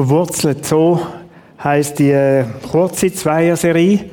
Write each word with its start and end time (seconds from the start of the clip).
verwurzelt. 0.00 0.64
So 0.64 1.06
heißt 1.62 1.98
die 1.98 2.10
äh, 2.10 2.46
kurze 2.70 3.12
Zweierserie. 3.12 4.08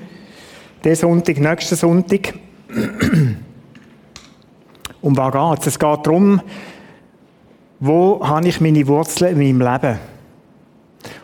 Der 0.83 0.97
Sonntag, 0.97 1.39
nächsten 1.39 1.75
Sonntag. 1.77 2.33
um 5.01 5.15
was 5.15 5.31
geht 5.31 5.59
es? 5.59 5.67
Es 5.67 5.79
geht 5.79 6.05
darum, 6.05 6.41
wo 7.79 8.19
habe 8.21 8.49
ich 8.49 8.59
meine 8.59 8.85
Wurzeln 8.85 9.39
in 9.39 9.57
meinem 9.57 9.73
Leben? 9.73 9.99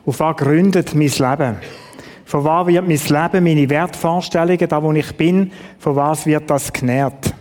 Auf 0.06 0.20
was 0.22 0.38
gründet 0.38 0.96
mein 0.96 1.10
Leben? 1.10 1.58
Von 2.24 2.46
was 2.46 2.68
wird 2.68 2.88
mein 2.88 2.98
Leben, 2.98 3.44
meine 3.44 3.70
Wertvorstellungen, 3.70 4.70
da 4.70 4.82
wo 4.82 4.94
ich 4.94 5.12
bin, 5.18 5.52
von 5.78 5.98
was 5.98 6.26
wird 6.26 6.50
das 6.50 6.72
genährt? 6.72 7.34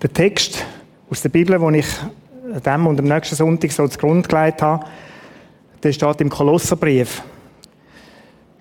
Der 0.00 0.12
Text 0.12 0.64
aus 1.10 1.22
der 1.22 1.30
Bibel, 1.30 1.58
den 1.58 1.74
ich 1.74 1.88
dem 2.64 2.86
und 2.86 3.00
am 3.00 3.06
nächsten 3.06 3.34
Sonntag 3.34 3.72
so 3.72 3.88
zugrunde 3.88 4.28
gelegt 4.28 4.62
habe, 4.62 4.84
der 5.82 5.92
steht 5.92 6.20
im 6.20 6.28
Kolosserbrief. 6.28 7.22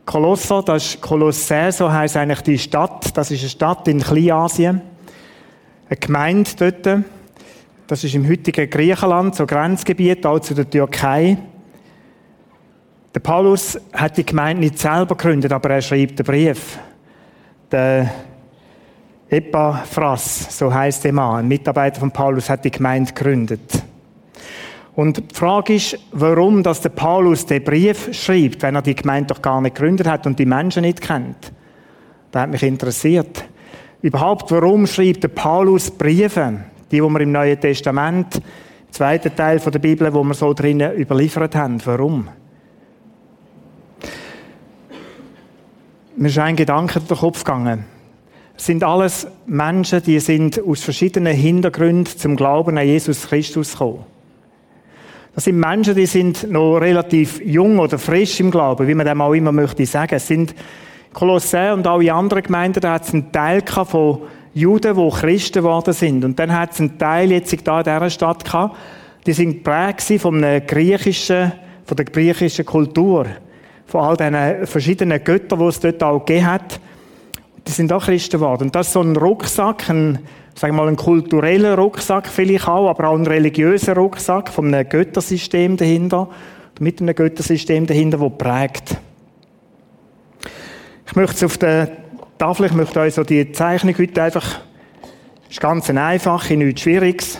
Kolosser, 0.05 0.63
das 0.63 0.85
ist 0.85 1.01
Kolossä, 1.01 1.71
so 1.71 1.91
heisst 1.91 2.17
eigentlich 2.17 2.41
die 2.41 2.57
Stadt. 2.57 3.15
Das 3.15 3.29
ist 3.29 3.41
eine 3.41 3.49
Stadt 3.49 3.87
in 3.87 3.99
Kleinasien. 3.99 4.81
Eine 5.87 5.97
Gemeinde 5.97 6.49
dort. 6.57 7.03
Das 7.85 8.03
ist 8.03 8.15
im 8.15 8.27
heutigen 8.27 8.69
Griechenland, 8.69 9.35
so 9.35 9.45
Grenzgebiet, 9.45 10.25
auch 10.25 10.39
zu 10.39 10.53
der 10.53 10.69
Türkei. 10.69 11.37
Der 13.13 13.19
Paulus 13.19 13.79
hat 13.93 14.17
die 14.17 14.25
Gemeinde 14.25 14.61
nicht 14.61 14.79
selber 14.79 15.15
gegründet, 15.15 15.51
aber 15.51 15.71
er 15.71 15.81
schreibt 15.81 16.19
den 16.19 16.25
Brief. 16.25 16.79
Der 17.71 18.11
Epaphras, 19.29 20.57
so 20.57 20.73
heißt 20.73 21.03
der 21.03 21.13
Mann, 21.13 21.37
ein 21.37 21.47
Mitarbeiter 21.47 21.99
von 21.99 22.11
Paulus, 22.11 22.49
hat 22.49 22.65
die 22.65 22.71
Gemeinde 22.71 23.11
gegründet. 23.13 23.83
Und 24.99 25.31
die 25.31 25.33
Frage 25.33 25.75
ist, 25.75 25.97
warum 26.11 26.61
dass 26.61 26.81
der 26.81 26.89
Paulus 26.89 27.45
den 27.45 27.63
Brief 27.63 28.09
schreibt, 28.11 28.61
wenn 28.63 28.75
er 28.75 28.81
die 28.81 28.95
Gemeinde 28.95 29.33
doch 29.33 29.41
gar 29.41 29.61
nicht 29.61 29.75
gegründet 29.75 30.05
hat 30.07 30.27
und 30.27 30.37
die 30.37 30.45
Menschen 30.45 30.81
nicht 30.81 30.99
kennt. 30.99 31.53
Das 32.31 32.41
hat 32.41 32.49
mich 32.49 32.63
interessiert. 32.63 33.45
Überhaupt, 34.01 34.51
warum 34.51 34.85
schreibt 34.85 35.23
der 35.23 35.29
Paulus 35.29 35.89
Briefe, 35.89 36.65
die, 36.91 37.01
wo 37.01 37.07
wir 37.07 37.21
im 37.21 37.31
Neuen 37.31 37.57
Testament, 37.61 38.35
im 38.35 38.91
zweiten 38.91 39.33
Teil 39.33 39.59
der 39.59 39.79
Bibel, 39.79 40.13
wo 40.13 40.21
wir 40.21 40.33
so 40.33 40.53
drinnen 40.53 40.93
überliefert 40.93 41.55
haben, 41.55 41.77
warum? 41.85 42.27
Mir 46.17 46.27
ist 46.27 46.39
ein 46.39 46.57
Gedanke 46.57 46.99
durch 46.99 47.07
den 47.07 47.17
Kopf 47.19 47.45
gegangen. 47.45 47.85
Es 48.57 48.65
sind 48.65 48.83
alles 48.83 49.27
Menschen, 49.45 50.03
die 50.03 50.19
sind 50.19 50.61
aus 50.61 50.83
verschiedenen 50.83 51.37
Hintergründen 51.37 52.17
zum 52.17 52.35
Glauben 52.35 52.77
an 52.77 52.85
Jesus 52.85 53.29
Christus 53.29 53.71
gekommen. 53.71 54.03
Das 55.35 55.43
sind 55.43 55.59
Menschen, 55.59 55.95
die 55.95 56.05
sind 56.05 56.49
noch 56.51 56.77
relativ 56.77 57.41
jung 57.43 57.79
oder 57.79 57.97
frisch 57.97 58.39
im 58.39 58.51
Glauben, 58.51 58.87
wie 58.87 58.95
man 58.95 59.05
dem 59.05 59.21
auch 59.21 59.33
immer 59.33 59.51
möchte 59.51 59.85
sagen. 59.85 60.15
Es 60.15 60.27
sind 60.27 60.55
Kolossä 61.13 61.73
und 61.73 61.87
alle 61.87 62.13
anderen 62.13 62.43
Gemeinden, 62.43 62.81
da 62.81 62.93
hat 62.93 63.03
es 63.03 63.13
einen 63.13 63.31
Teil 63.31 63.63
von 63.65 64.19
Juden, 64.53 64.95
die 64.95 65.09
Christen 65.17 65.63
geworden 65.63 65.93
sind. 65.93 66.25
Und 66.25 66.37
dann 66.39 66.53
hat 66.53 66.73
es 66.73 66.79
einen 66.79 66.97
Teil 66.97 67.31
jetzt 67.31 67.55
da 67.65 67.79
in 67.79 67.83
dieser 67.83 68.09
Stadt 68.09 68.43
gehabt, 68.43 68.75
die 69.25 69.33
sind 69.33 69.63
geprägt 69.63 70.01
von 70.21 70.43
einer 70.43 70.61
griechischen, 70.61 71.51
von 71.85 71.97
der 71.97 72.05
griechischen 72.05 72.65
Kultur 72.65 73.25
von 73.89 74.01
all 74.01 74.17
diesen 74.17 74.67
verschiedenen 74.67 75.23
Göttern, 75.23 75.59
die 75.59 75.65
es 75.65 75.79
dort 75.79 76.03
auch 76.03 76.23
gegeben 76.23 76.45
hat, 76.45 76.79
die 77.67 77.71
sind 77.71 77.91
auch 77.91 78.05
Christen 78.05 78.39
geworden. 78.39 78.63
Und 78.63 78.75
das 78.75 78.87
ist 78.87 78.93
so 78.93 79.01
ein 79.01 79.15
Rucksack, 79.15 79.89
ein, 79.89 80.19
sagen 80.59 80.75
wir 80.75 80.83
mal, 80.83 80.89
ein 80.89 80.97
kultureller 80.97 81.77
Rucksack 81.77 82.27
vielleicht 82.27 82.67
auch, 82.67 82.89
aber 82.89 83.07
auch 83.07 83.17
ein 83.17 83.25
religiöser 83.25 83.95
Rucksack 83.95 84.49
von 84.49 84.73
einem 84.73 84.89
Göttersystem 84.89 85.77
dahinter, 85.77 86.27
mit 86.81 87.01
einem 87.01 87.15
Göttersystem 87.15 87.87
dahinter, 87.87 88.17
das 88.17 88.37
prägt. 88.37 88.97
Ich 91.07 91.15
möchte 91.15 91.45
auf 91.45 91.57
der 91.57 91.89
Tafel, 92.37 92.65
ich 92.65 92.73
möchte 92.73 92.99
euch 92.99 93.13
so 93.13 93.23
die 93.23 93.53
Zeichnung 93.53 93.95
heute 93.97 94.21
einfach, 94.21 94.59
ist 95.49 95.61
ganz 95.61 95.89
einfach, 95.89 96.49
nichts 96.49 96.81
Schwieriges, 96.81 97.39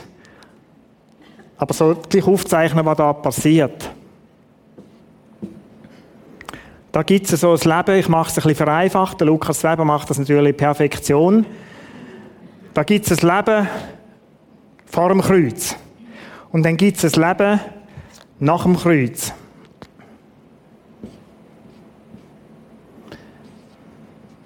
aber 1.58 1.74
so 1.74 1.98
gleich 2.08 2.26
aufzeichnen, 2.26 2.86
was 2.86 2.98
da 2.98 3.12
passiert. 3.12 3.92
Da 6.94 7.04
gibt 7.04 7.30
es 7.30 7.42
so 7.42 7.52
ein 7.52 7.60
Leben, 7.60 8.00
ich 8.00 8.08
mache 8.08 8.30
es 8.30 8.38
ein 8.38 8.44
bisschen 8.44 8.56
vereinfacht, 8.56 9.20
der 9.20 9.28
Lukas 9.28 9.62
Weber 9.62 9.84
macht 9.84 10.10
das 10.10 10.20
natürlich 10.20 10.56
Perfektion. 10.56 11.46
Da 12.80 12.84
gibt 12.84 13.12
es 13.12 13.22
ein 13.22 13.28
Leben 13.28 13.68
vor 14.86 15.10
dem 15.10 15.20
Kreuz. 15.20 15.76
Und 16.50 16.64
dann 16.64 16.78
gibt 16.78 17.04
es 17.04 17.14
ein 17.14 17.22
Leben 17.22 17.60
nach 18.40 18.64
dem 18.64 18.78
Kreuz. 18.78 19.34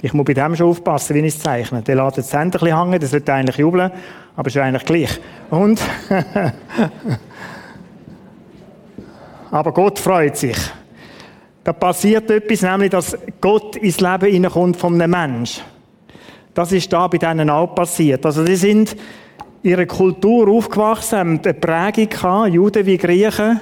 Ich 0.02 0.14
muss 0.14 0.26
bei 0.26 0.34
dem 0.34 0.56
schon 0.56 0.68
aufpassen, 0.68 1.16
wie 1.16 1.20
ich 1.20 1.36
es 1.36 1.42
zeichne. 1.42 1.84
Der 1.84 1.96
lässt 1.96 2.18
das 2.18 2.34
Hände 2.34 2.60
ein 2.60 2.76
hängen, 2.76 3.00
das 3.00 3.12
sollte 3.12 3.32
eigentlich 3.32 3.58
jubeln, 3.58 3.92
aber 4.36 4.48
ist 4.48 4.58
eigentlich 4.58 4.86
gleich. 4.86 5.22
Und? 5.52 5.80
aber 9.52 9.72
Gott 9.74 10.00
freut 10.00 10.38
sich. 10.38 10.58
Da 11.64 11.72
passiert 11.72 12.32
etwas, 12.32 12.64
nämlich, 12.64 12.90
dass 12.90 13.16
Gott 13.40 13.76
ins 13.76 14.02
Leben 14.02 14.32
hineinkommt 14.32 14.78
von 14.78 15.00
einem 15.00 15.12
Mensch. 15.12 15.62
Das 16.54 16.72
ist 16.72 16.92
da 16.94 17.08
bei 17.08 17.18
denen 17.18 17.50
auch 17.50 17.74
passiert. 17.74 18.26
Also, 18.26 18.46
sie 18.46 18.56
sind 18.56 18.96
ihre 19.64 19.88
Kultur 19.88 20.48
aufgewachsen, 20.50 21.18
haben 21.18 21.42
eine 21.44 21.54
Prägung 21.54 22.10
gehabt, 22.10 22.54
Juden 22.54 22.86
wie 22.86 22.98
Griechen, 22.98 23.60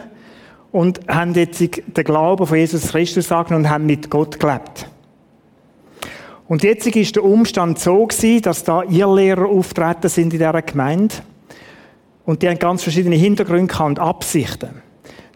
und 0.72 1.00
haben 1.08 1.34
jetzt 1.34 1.60
den 1.60 2.04
Glauben 2.04 2.48
von 2.48 2.58
Jesus 2.58 2.90
Christus 2.90 3.32
angenommen 3.32 3.66
und 3.66 3.72
haben 3.72 3.86
mit 3.86 4.10
Gott 4.10 4.40
gelebt. 4.40 4.88
Und 6.48 6.64
jetzt 6.64 6.88
ist 6.88 7.16
der 7.16 7.24
Umstand 7.24 7.80
so 7.80 8.06
gewesen, 8.06 8.42
dass 8.42 8.64
da 8.64 8.84
ihr 8.84 9.08
Lehrer 9.08 9.46
auftreten 9.46 10.10
sind 10.10 10.34
in 10.34 10.40
dieser 10.40 10.62
Gemeinde. 10.62 11.16
Und 12.26 12.42
die 12.42 12.50
haben 12.50 12.60
ganz 12.60 12.84
verschiedene 12.84 13.16
Hintergründe 13.16 13.74
und 13.84 14.00
Absichten. 14.00 14.82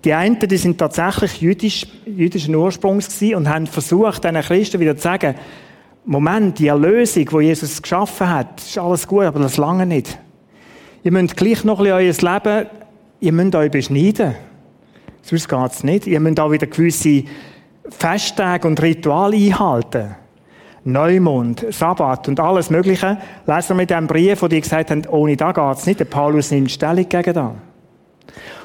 Die 0.03 0.13
einen, 0.13 0.39
die 0.39 0.57
sind 0.57 0.77
tatsächlich 0.77 1.41
jüdisch, 1.41 1.87
jüdischen 2.05 2.53
Ursprungs 2.53 3.07
gewesen 3.07 3.35
und 3.35 3.49
haben 3.49 3.65
versucht, 3.65 4.23
den 4.23 4.35
Christen 4.35 4.79
wieder 4.79 4.95
zu 4.95 5.03
sagen, 5.03 5.35
Moment, 6.05 6.59
die 6.59 6.67
Erlösung, 6.67 7.25
die 7.25 7.45
Jesus 7.45 7.81
geschaffen 7.81 8.29
hat, 8.29 8.61
ist 8.61 8.77
alles 8.77 9.07
gut, 9.07 9.23
aber 9.23 9.39
das 9.39 9.57
lange 9.57 9.85
nicht. 9.85 10.19
Ihr 11.03 11.11
müsst 11.11 11.35
gleich 11.35 11.63
noch 11.63 11.79
ein 11.79 11.85
bisschen 11.85 12.29
euer 12.29 12.33
Leben, 12.33 12.69
ihr 13.19 13.31
müsst 13.31 13.55
euch 13.55 13.71
beschneiden. 13.71 14.35
Sonst 15.23 15.49
geht 15.49 15.71
es 15.71 15.83
nicht. 15.83 16.05
Ihr 16.05 16.19
müsst 16.19 16.39
auch 16.39 16.51
wieder 16.51 16.67
gewisse 16.67 17.23
Festtage 17.89 18.67
und 18.67 18.79
Rituale 18.79 19.35
einhalten. 19.35 20.15
Neumond, 20.83 21.65
Sabbat 21.71 22.27
und 22.27 22.39
alles 22.39 22.69
Mögliche. 22.69 23.17
Lesen 23.47 23.69
wir 23.69 23.75
mit 23.75 23.89
dem 23.89 24.05
Brief, 24.05 24.43
wo 24.43 24.47
die 24.47 24.61
gesagt 24.61 24.91
haben, 24.91 25.07
ohne 25.07 25.35
da 25.35 25.51
geht 25.51 25.77
es 25.77 25.87
nicht. 25.87 25.99
Der 25.99 26.05
Paulus 26.05 26.51
nimmt 26.51 26.69
Stellung 26.69 27.09
gegen 27.09 27.33
das. 27.33 27.51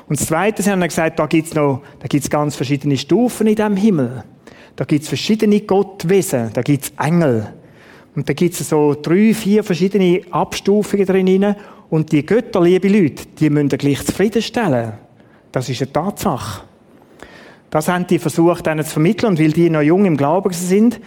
Und 0.07 0.21
das 0.21 0.27
Zweite, 0.27 0.63
sie 0.63 0.71
haben 0.71 0.83
gesagt, 0.83 1.19
da 1.19 1.25
gibt's 1.25 1.55
noch, 1.55 1.81
da 1.99 2.09
gibt's 2.09 2.29
ganz 2.29 2.57
verschiedene 2.57 2.99
Stufen 2.99 3.47
in 3.47 3.55
dem 3.55 3.77
Himmel. 3.77 4.25
Da 4.81 4.87
gibt's 4.87 5.09
verschiedene 5.09 5.61
Gottwesen, 5.61 6.55
da 6.55 6.63
gibt's 6.63 6.91
Engel. 6.99 7.53
Und 8.17 8.27
da 8.27 8.33
gibt's 8.33 8.67
so 8.67 8.95
drei, 8.95 9.35
vier 9.35 9.63
verschiedene 9.63 10.23
Abstufungen 10.31 11.05
drin. 11.05 11.55
Und 11.91 12.11
die 12.11 12.25
Götter, 12.25 12.63
liebe 12.63 12.89
Leute, 12.89 13.27
die 13.39 13.51
müssen 13.51 13.69
gleich 13.69 14.03
zufriedenstellen. 14.07 14.95
Das 15.53 15.69
ist 15.69 15.83
eine 15.83 15.93
Tatsache. 15.93 16.63
Das 17.69 17.89
haben 17.89 18.07
die 18.07 18.19
versucht, 18.19 18.67
ihnen 18.69 18.83
zu 18.83 18.93
vermitteln. 18.93 19.33
Und 19.33 19.39
weil 19.39 19.53
die 19.53 19.69
noch 19.69 19.83
jung 19.83 20.07
im 20.07 20.17
Glauben 20.17 20.51
sind, 20.55 20.99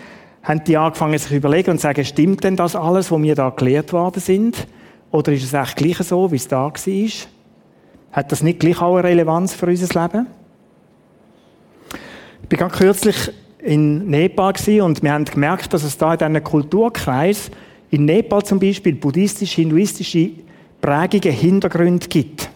haben 0.43 0.63
die 0.65 0.77
angefangen, 0.77 1.17
sich 1.17 1.29
zu 1.29 1.35
überlegen 1.37 1.71
und 1.71 1.77
zu 1.79 1.87
sagen, 1.87 2.05
stimmt 2.05 2.43
denn 2.43 2.55
das 2.55 2.75
alles, 2.75 3.09
was 3.09 3.17
mir 3.17 3.33
da 3.33 3.49
gelehrt 3.49 3.91
worden 3.91 4.19
sind? 4.19 4.67
Oder 5.09 5.31
ist 5.31 5.45
es 5.45 5.53
echt 5.53 5.77
gleich 5.77 5.97
so, 5.97 6.31
wie 6.31 6.35
es 6.35 6.47
da 6.47 6.65
war? 6.65 7.09
Hat 8.11 8.31
das 8.31 8.43
nicht 8.43 8.59
gleich 8.59 8.79
auch 8.79 8.97
eine 8.97 9.07
Relevanz 9.07 9.55
für 9.55 9.65
unser 9.65 9.99
Leben? 9.99 10.27
Ich 12.43 12.51
war 12.51 12.69
ganz 12.69 12.77
kürzlich 12.77 13.31
in 13.63 14.09
Nepal 14.09 14.53
und 14.81 15.01
wir 15.01 15.13
haben 15.13 15.25
gemerkt, 15.25 15.73
dass 15.73 15.83
es 15.83 15.97
da 15.97 16.13
in 16.13 16.19
diesem 16.19 16.43
Kulturkreis, 16.43 17.49
in 17.89 18.05
Nepal 18.05 18.43
zum 18.43 18.59
Beispiel, 18.59 18.95
buddhistisch-hinduistische 18.95 20.31
Prägungen, 20.81 21.31
Hintergründe 21.31 22.07
gibt. 22.07 22.49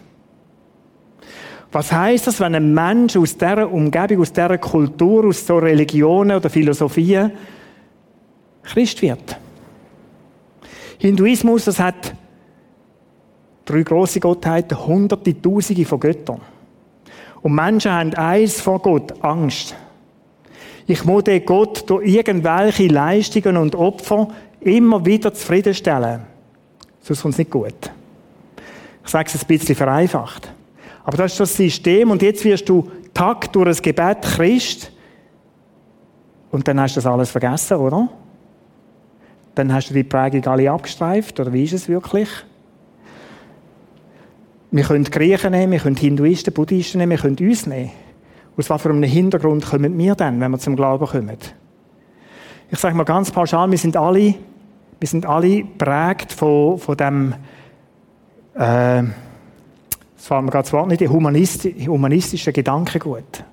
Was 1.72 1.92
heißt 1.92 2.26
das, 2.26 2.40
wenn 2.40 2.54
ein 2.54 2.74
Mensch 2.74 3.16
aus 3.16 3.36
dieser 3.36 3.70
Umgebung, 3.70 4.20
aus 4.20 4.32
dieser 4.32 4.58
Kultur, 4.58 5.26
aus 5.26 5.46
so 5.46 5.58
Religionen 5.58 6.36
oder 6.36 6.50
Philosophien 6.50 7.32
Christ 8.62 9.00
wird? 9.00 9.38
Hinduismus, 10.98 11.64
das 11.64 11.78
hat 11.78 12.14
drei 13.64 13.82
große 13.82 14.20
Gottheiten, 14.20 14.86
hunderte, 14.86 15.40
tausende 15.40 15.84
von 15.84 16.00
Göttern. 16.00 16.40
Und 17.40 17.54
Menschen 17.54 17.92
haben 17.92 18.14
eins 18.14 18.60
vor 18.60 18.80
Gott, 18.80 19.14
Angst. 19.22 19.74
Ich 20.90 21.04
muss 21.04 21.24
den 21.24 21.44
Gott 21.44 21.88
durch 21.88 22.06
irgendwelche 22.06 22.88
Leistungen 22.88 23.58
und 23.58 23.74
Opfer 23.74 24.28
immer 24.62 25.04
wieder 25.04 25.34
zufriedenstellen. 25.34 26.22
Sonst 27.02 27.22
kommt 27.22 27.34
es 27.34 27.38
nicht 27.38 27.50
gut. 27.50 27.90
Ich 29.04 29.10
sage 29.10 29.30
es 29.32 29.42
ein 29.42 29.46
bisschen 29.46 29.76
vereinfacht. 29.76 30.50
Aber 31.04 31.18
das 31.18 31.32
ist 31.32 31.40
das 31.40 31.56
System 31.56 32.10
und 32.10 32.22
jetzt 32.22 32.42
wirst 32.42 32.68
du 32.70 32.90
Tag 33.12 33.52
durch 33.52 33.76
ein 33.76 33.82
Gebet 33.82 34.22
Christ 34.22 34.90
und 36.50 36.66
dann 36.66 36.80
hast 36.80 36.96
du 36.96 37.00
das 37.00 37.06
alles 37.06 37.30
vergessen, 37.30 37.76
oder? 37.76 38.08
Dann 39.54 39.70
hast 39.72 39.90
du 39.90 39.94
die 39.94 40.04
Prägung 40.04 40.46
alle 40.46 40.70
abgestreift, 40.70 41.38
oder 41.38 41.52
wie 41.52 41.64
ist 41.64 41.74
es 41.74 41.88
wirklich? 41.88 42.28
Wir 44.70 44.84
können 44.84 45.04
Griechen 45.04 45.50
nehmen, 45.50 45.72
wir 45.72 45.80
können 45.80 45.96
Hinduisten, 45.96 46.54
Buddhisten 46.54 46.98
nehmen, 46.98 47.10
wir 47.10 47.18
können 47.18 47.36
uns 47.38 47.66
nehmen. 47.66 47.90
Aus 48.58 48.68
was 48.70 48.82
für 48.82 48.90
einem 48.90 49.04
Hintergrund 49.04 49.64
kommen 49.64 49.96
wir 49.96 50.16
dann, 50.16 50.40
wenn 50.40 50.50
wir 50.50 50.58
zum 50.58 50.74
Glauben 50.74 51.06
kommen? 51.06 51.36
Ich 52.70 52.78
sage 52.80 52.96
mal 52.96 53.04
ganz 53.04 53.30
pauschal, 53.30 53.70
wir 53.70 53.78
sind 53.78 53.96
alle, 53.96 54.34
wir 54.98 55.08
sind 55.08 55.24
alle 55.24 55.64
prägt 55.64 56.32
von, 56.32 56.76
von 56.76 56.96
dem, 56.96 57.34
äh, 58.54 59.04
das 60.16 60.26
fällt 60.26 60.42
mir 60.42 60.50
gerade 60.50 60.64
das 60.64 60.72
Wort 60.72 60.88
nicht, 60.88 61.00
humanisti 61.08 61.84
humanistischen 61.86 62.52
Gedankengut. 62.52 63.44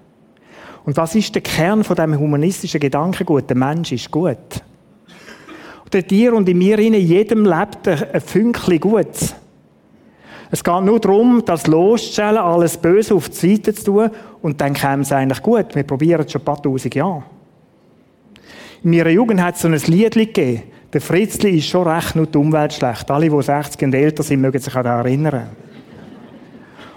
Und 0.86 0.98
was 0.98 1.14
ist 1.14 1.36
der 1.36 1.44
Kern 1.44 1.84
von 1.84 1.96
dem 1.96 2.18
humanistischen 2.18 2.80
Gedankengut? 2.80 3.48
Der 3.48 3.58
Mensch 3.58 3.92
ist 3.92 4.10
gut. 4.10 4.64
Und 5.84 5.94
in 5.94 6.08
dir 6.08 6.34
und 6.34 6.50
in 6.50 6.58
mir, 6.58 6.80
in 6.80 6.96
jedem 6.96 7.46
lebt 7.46 7.88
ein 7.88 8.22
Fünkchen 8.22 8.80
Gutes. 8.80 9.36
Es 10.56 10.64
geht 10.64 10.84
nur 10.84 11.02
darum, 11.02 11.44
das 11.46 11.68
loszustellen, 11.68 12.38
alles 12.38 12.78
Böse 12.78 13.14
auf 13.14 13.28
die 13.28 13.36
Seite 13.36 13.74
zu 13.74 13.84
tun 13.84 14.10
und 14.42 14.62
dann 14.62 14.74
käme 14.74 15.02
es 15.02 15.12
eigentlich 15.12 15.42
gut. 15.42 15.76
Wir 15.76 15.84
probieren 15.84 16.24
es 16.26 16.32
schon 16.32 16.42
ein 16.42 16.46
paar 16.46 16.64
tausend 16.64 16.96
Jahre. 16.96 17.24
In 18.82 18.92
meiner 18.92 19.10
Jugend 19.10 19.44
hat 19.44 19.56
es 19.56 19.64
so 19.64 19.68
ein 19.68 19.78
Lied 19.88 20.14
gegeben. 20.14 20.64
Der 20.94 21.02
Fritzli 21.02 21.58
ist 21.58 21.68
schon 21.68 21.86
recht 21.86 22.16
nur 22.16 22.28
die 22.28 22.38
Umwelt 22.38 22.72
schlecht. 22.72 23.12
Alle, 23.12 23.30
die 23.30 23.42
60 23.42 23.84
und 23.84 23.96
älter 23.96 24.24
sind, 24.24 24.40
mögen 24.40 24.58
sich 24.58 24.72
daran 24.72 25.06
erinnern. 25.06 25.50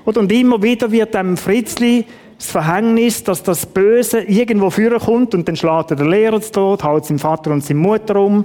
Und 0.05 0.31
immer 0.31 0.63
wieder 0.63 0.93
wird 0.93 1.13
dem 1.15 1.37
Fritzli 1.37 2.05
das 2.39 2.53
Verhängnis, 2.53 3.25
dass 3.25 3.43
das 3.43 3.67
Böse 3.67 4.21
irgendwo 4.21 4.71
führen 4.71 5.01
kommt 5.01 5.35
und 5.35 5.49
dann 5.49 5.57
schlägt 5.57 5.91
er 5.91 5.97
den 5.97 6.11
Lehrer 6.11 6.41
zu 6.41 6.53
Tod, 6.53 6.85
haut 6.85 7.07
seinem 7.07 7.19
Vater 7.19 7.51
und 7.51 7.65
seine 7.65 7.81
Mutter 7.81 8.21
um. 8.21 8.45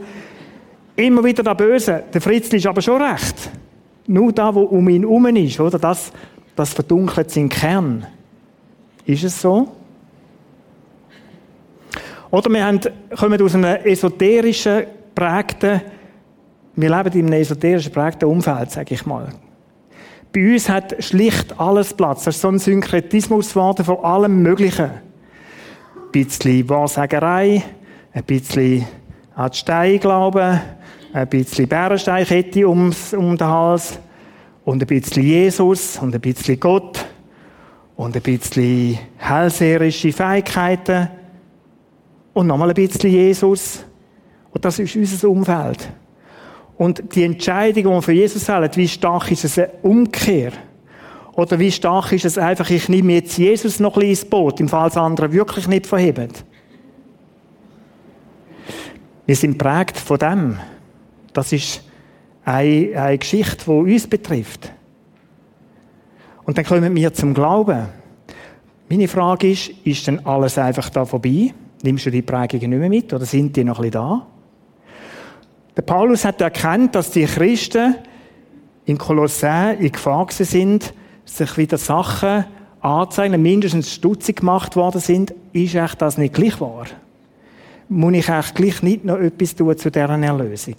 Immer 0.96 1.24
wieder 1.24 1.44
das 1.44 1.56
Böse. 1.56 2.04
Der 2.12 2.20
Fritzli 2.20 2.58
ist 2.58 2.66
aber 2.66 2.82
schon 2.82 3.00
recht. 3.00 3.52
Nur 4.06 4.32
da, 4.34 4.54
wo 4.54 4.62
um 4.62 4.88
ihn 4.90 5.04
herum 5.04 5.26
ist, 5.28 5.60
oder? 5.60 5.80
Das, 5.80 6.12
das 6.56 6.74
verdunkelt 6.74 7.32
seinen 7.32 7.50
Kern. 7.50 8.06
Ist 9.06 9.24
es 9.24 9.42
so? 9.42 9.72
Oder 12.32 12.50
wir 12.50 12.66
haben, 12.66 12.80
kommen 13.16 13.42
aus 13.42 13.56
einem 13.56 13.76
esoterischen, 13.84 14.84
prägten, 15.14 15.82
wir 16.76 16.90
leben 16.90 17.20
in 17.20 17.28
einem 17.28 17.42
esoterischen, 17.42 17.92
prägten 17.92 18.28
Umfeld, 18.28 18.72
sage 18.72 18.96
ich 18.96 19.06
mal. 19.06 19.30
Bei 20.34 20.54
uns 20.54 20.68
hat 20.68 20.96
schlicht 21.04 21.60
alles 21.60 21.94
Platz. 21.94 22.24
Das 22.24 22.36
ist 22.36 22.42
so 22.42 22.48
ein 22.48 22.58
Synkretismus 22.58 23.50
geworden 23.50 23.86
von 23.86 24.04
allem 24.04 24.42
Möglichen. 24.42 24.86
Ein 24.86 26.12
bisschen 26.12 26.68
Wahrsagerei, 26.68 27.64
ein 28.12 28.24
bisschen 28.24 28.88
an 29.36 29.52
die 29.52 29.58
Steine 29.58 30.00
glauben, 30.00 30.60
ein 31.14 31.28
bisschen 31.28 31.68
Bärensteinkette 31.68 32.68
ums, 32.68 33.14
um 33.14 33.38
den 33.38 33.48
Hals 33.48 34.00
und 34.66 34.82
ein 34.82 34.88
bisschen 34.88 35.24
Jesus 35.24 36.00
und 36.00 36.14
ein 36.14 36.20
bisschen 36.20 36.60
Gott 36.60 37.06
und 37.96 38.16
ein 38.16 38.22
bisschen 38.22 38.98
hellseherische 39.18 40.12
Fähigkeiten 40.12 41.10
und 42.34 42.48
nochmal 42.48 42.70
ein 42.70 42.74
bisschen 42.74 43.12
Jesus. 43.12 43.86
Und 44.52 44.66
das 44.66 44.80
ist 44.80 44.96
unser 44.96 45.30
Umfeld. 45.30 45.88
Und 46.78 47.16
die 47.16 47.24
Entscheidung, 47.24 47.84
die 47.84 47.90
wir 47.90 48.02
für 48.02 48.12
Jesus 48.14 48.50
haben, 48.50 48.70
wie 48.76 48.88
stark 48.88 49.32
ist 49.32 49.46
es 49.46 49.60
eine 49.60 49.70
Umkehr? 49.84 50.52
Oder 51.34 51.60
wie 51.60 51.72
stark 51.72 52.12
ist 52.12 52.26
es 52.26 52.38
einfach, 52.38 52.70
ich 52.70 52.90
nehme 52.90 53.14
jetzt 53.14 53.38
Jesus 53.38 53.80
noch 53.80 53.96
ein 53.96 54.02
bisschen 54.02 54.10
ins 54.10 54.26
Boot, 54.26 54.60
im 54.60 54.70
Fall 54.70 54.90
des 54.90 54.98
anderen 54.98 55.32
wirklich 55.32 55.68
nicht 55.68 55.86
verheben? 55.86 56.30
Wir 59.26 59.36
sind 59.36 59.58
prägt 59.58 59.98
von 59.98 60.18
dem. 60.18 60.60
Das 61.34 61.52
ist 61.52 61.84
eine, 62.46 62.92
eine 62.96 63.18
Geschichte, 63.18 63.66
die 63.66 63.72
uns 63.94 64.08
betrifft. 64.08 64.72
Und 66.46 66.58
dann 66.58 66.66
kommen 66.66 66.96
wir 66.96 67.14
zum 67.14 67.34
Glauben. 67.34 67.88
Meine 68.90 69.08
Frage 69.08 69.52
ist, 69.52 69.70
ist 69.84 70.08
denn 70.08 70.26
alles 70.26 70.58
einfach 70.58 70.90
da 70.90 71.06
vorbei? 71.06 71.54
Nimmst 71.82 72.06
du 72.06 72.12
die 72.12 72.22
Prägungen 72.22 72.70
nicht 72.70 72.80
mehr 72.80 72.90
mit 72.90 73.14
oder 73.14 73.26
sind 73.26 73.56
die 73.56 73.64
noch 73.64 73.80
ein 73.80 73.90
bisschen 73.90 73.92
da? 73.92 74.28
Der 75.76 75.82
Paulus 75.82 76.24
hat 76.24 76.40
erkannt, 76.42 76.96
dass 76.96 77.12
die 77.12 77.26
Christen 77.26 77.96
in 78.86 78.98
Kolossä 78.98 79.72
in 79.80 79.92
Gefahr 79.92 80.28
sind, 80.30 80.94
sich 81.26 81.58
wieder 81.58 81.78
Sachen 81.78 82.46
anzeigen, 82.82 83.42
mindestens 83.42 83.94
stutzig 83.94 84.38
gemacht 84.38 84.76
worden 84.76 85.02
sind. 85.02 85.34
Ist 85.54 85.76
echt 85.76 86.02
das 86.02 86.18
nicht 86.18 86.34
gleich 86.34 86.60
wahr? 86.60 86.86
Muss 87.90 88.14
ich 88.14 88.30
echt 88.30 88.56
gleich 88.56 88.84
nicht 88.84 89.06
noch 89.06 89.18
etwas 89.18 89.56
tun 89.56 89.78
zu 89.78 89.90
deren 89.90 90.24
Erlösung? 90.24 90.76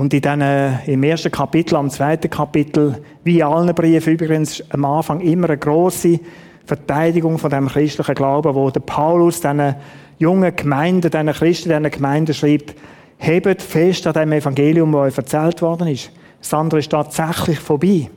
Und 0.00 0.14
in 0.14 0.22
diesen, 0.22 0.78
im 0.86 1.02
ersten 1.02 1.30
Kapitel, 1.30 1.76
am 1.76 1.90
zweiten 1.90 2.30
Kapitel, 2.30 3.02
wie 3.22 3.40
in 3.40 3.44
allen 3.44 3.74
Briefen 3.74 4.14
übrigens, 4.14 4.64
am 4.70 4.86
Anfang 4.86 5.20
immer 5.20 5.50
eine 5.50 5.58
große 5.58 6.18
Verteidigung 6.64 7.36
von 7.36 7.50
dem 7.50 7.68
christlichen 7.68 8.14
Glauben, 8.14 8.54
wo 8.54 8.70
der 8.70 8.80
Paulus 8.80 9.42
diesen 9.42 9.74
jungen 10.18 10.56
Gemeinden, 10.56 11.10
diesen 11.10 11.30
Christen, 11.34 11.68
diesen 11.68 11.90
Gemeinden 11.90 12.32
schreibt, 12.32 12.76
hebt 13.18 13.60
fest 13.60 14.06
an 14.06 14.14
dem 14.14 14.32
Evangelium, 14.32 14.90
das 14.92 15.00
euch 15.02 15.18
erzählt 15.18 15.60
worden 15.60 15.88
ist. 15.88 16.10
Das 16.38 16.54
andere 16.54 16.80
ist 16.80 16.90
tatsächlich 16.90 17.58
vorbei. 17.58 18.08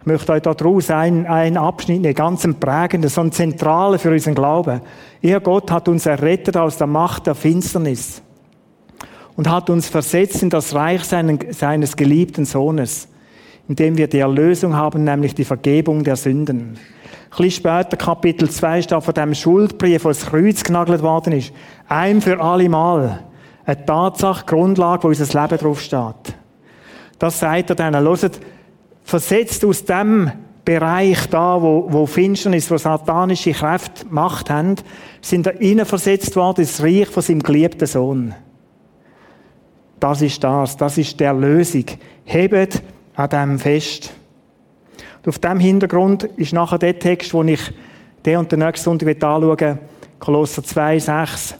Ich 0.00 0.06
möchte 0.06 0.32
euch 0.32 0.42
daraus 0.42 0.90
einen, 0.90 1.26
einen 1.26 1.56
Abschnitt, 1.56 2.04
einen 2.04 2.14
ganz 2.14 2.48
prägenden, 2.58 3.08
so 3.08 3.20
einen 3.20 3.30
zentralen 3.30 4.00
für 4.00 4.10
unseren 4.10 4.34
Glauben. 4.34 4.80
Ihr 5.20 5.38
Gott 5.38 5.70
hat 5.70 5.86
uns 5.86 6.04
errettet 6.04 6.56
aus 6.56 6.78
der 6.78 6.88
Macht 6.88 7.28
der 7.28 7.36
Finsternis 7.36 8.22
und 9.36 9.50
hat 9.50 9.70
uns 9.70 9.88
versetzt 9.88 10.42
in 10.42 10.50
das 10.50 10.74
Reich 10.74 11.04
seines 11.04 11.96
geliebten 11.96 12.44
Sohnes, 12.44 13.08
in 13.68 13.76
dem 13.76 13.96
wir 13.96 14.08
die 14.08 14.18
Erlösung 14.18 14.76
haben, 14.76 15.04
nämlich 15.04 15.34
die 15.34 15.44
Vergebung 15.44 16.04
der 16.04 16.16
Sünden. 16.16 16.78
Ein 17.32 17.36
bisschen 17.36 17.50
später, 17.50 17.96
Kapitel 17.96 18.50
2, 18.50 18.82
steht 18.82 19.02
von 19.02 19.14
dem 19.14 19.34
Schuldbrief, 19.34 20.02
das 20.02 20.26
Kreuz 20.26 20.62
genagelt 20.62 21.02
worden 21.02 21.32
ist. 21.32 21.52
Ein 21.88 22.20
für 22.20 22.38
alle 22.38 22.68
Mal. 22.68 23.24
Eine 23.64 23.86
Tatsache, 23.86 24.44
Grundlage, 24.44 25.04
wo 25.04 25.08
unser 25.08 25.40
Leben 25.40 25.58
drauf 25.58 25.80
steht. 25.80 26.36
Das 27.18 27.40
sagt 27.40 27.70
er 27.70 27.76
dann. 27.76 27.96
Hört, 27.96 28.40
versetzt 29.02 29.64
aus 29.64 29.84
dem 29.84 30.30
Bereich 30.64 31.26
da, 31.30 31.60
wo, 31.62 31.86
wo 31.88 32.06
Finsternis, 32.06 32.70
wo 32.70 32.76
satanische 32.76 33.52
Kräfte 33.52 34.06
Macht 34.10 34.50
haben, 34.50 34.76
sind 35.20 35.46
innen 35.46 35.86
versetzt 35.86 36.36
worden 36.36 36.60
ins 36.60 36.82
Reich 36.82 37.08
von 37.08 37.22
seinem 37.22 37.42
geliebten 37.42 37.86
Sohn. 37.86 38.34
Das 40.02 40.20
ist 40.20 40.42
das. 40.42 40.76
Das 40.76 40.98
ist 40.98 41.20
der 41.20 41.32
Lösung. 41.32 41.84
Hebt 42.24 42.82
an 43.14 43.30
dem 43.30 43.58
fest. 43.60 44.12
Und 45.18 45.28
auf 45.28 45.38
dem 45.38 45.60
Hintergrund 45.60 46.24
ist 46.24 46.52
nachher 46.52 46.78
der 46.78 46.98
Text, 46.98 47.32
den 47.32 47.46
ich 47.46 47.72
den 48.26 48.38
und 48.38 48.50
den 48.50 48.58
nächsten 48.58 48.84
Sonntag 48.84 49.22
anschauen 49.22 49.78
Kolosser 50.18 50.64
2, 50.64 50.98
6. 50.98 51.54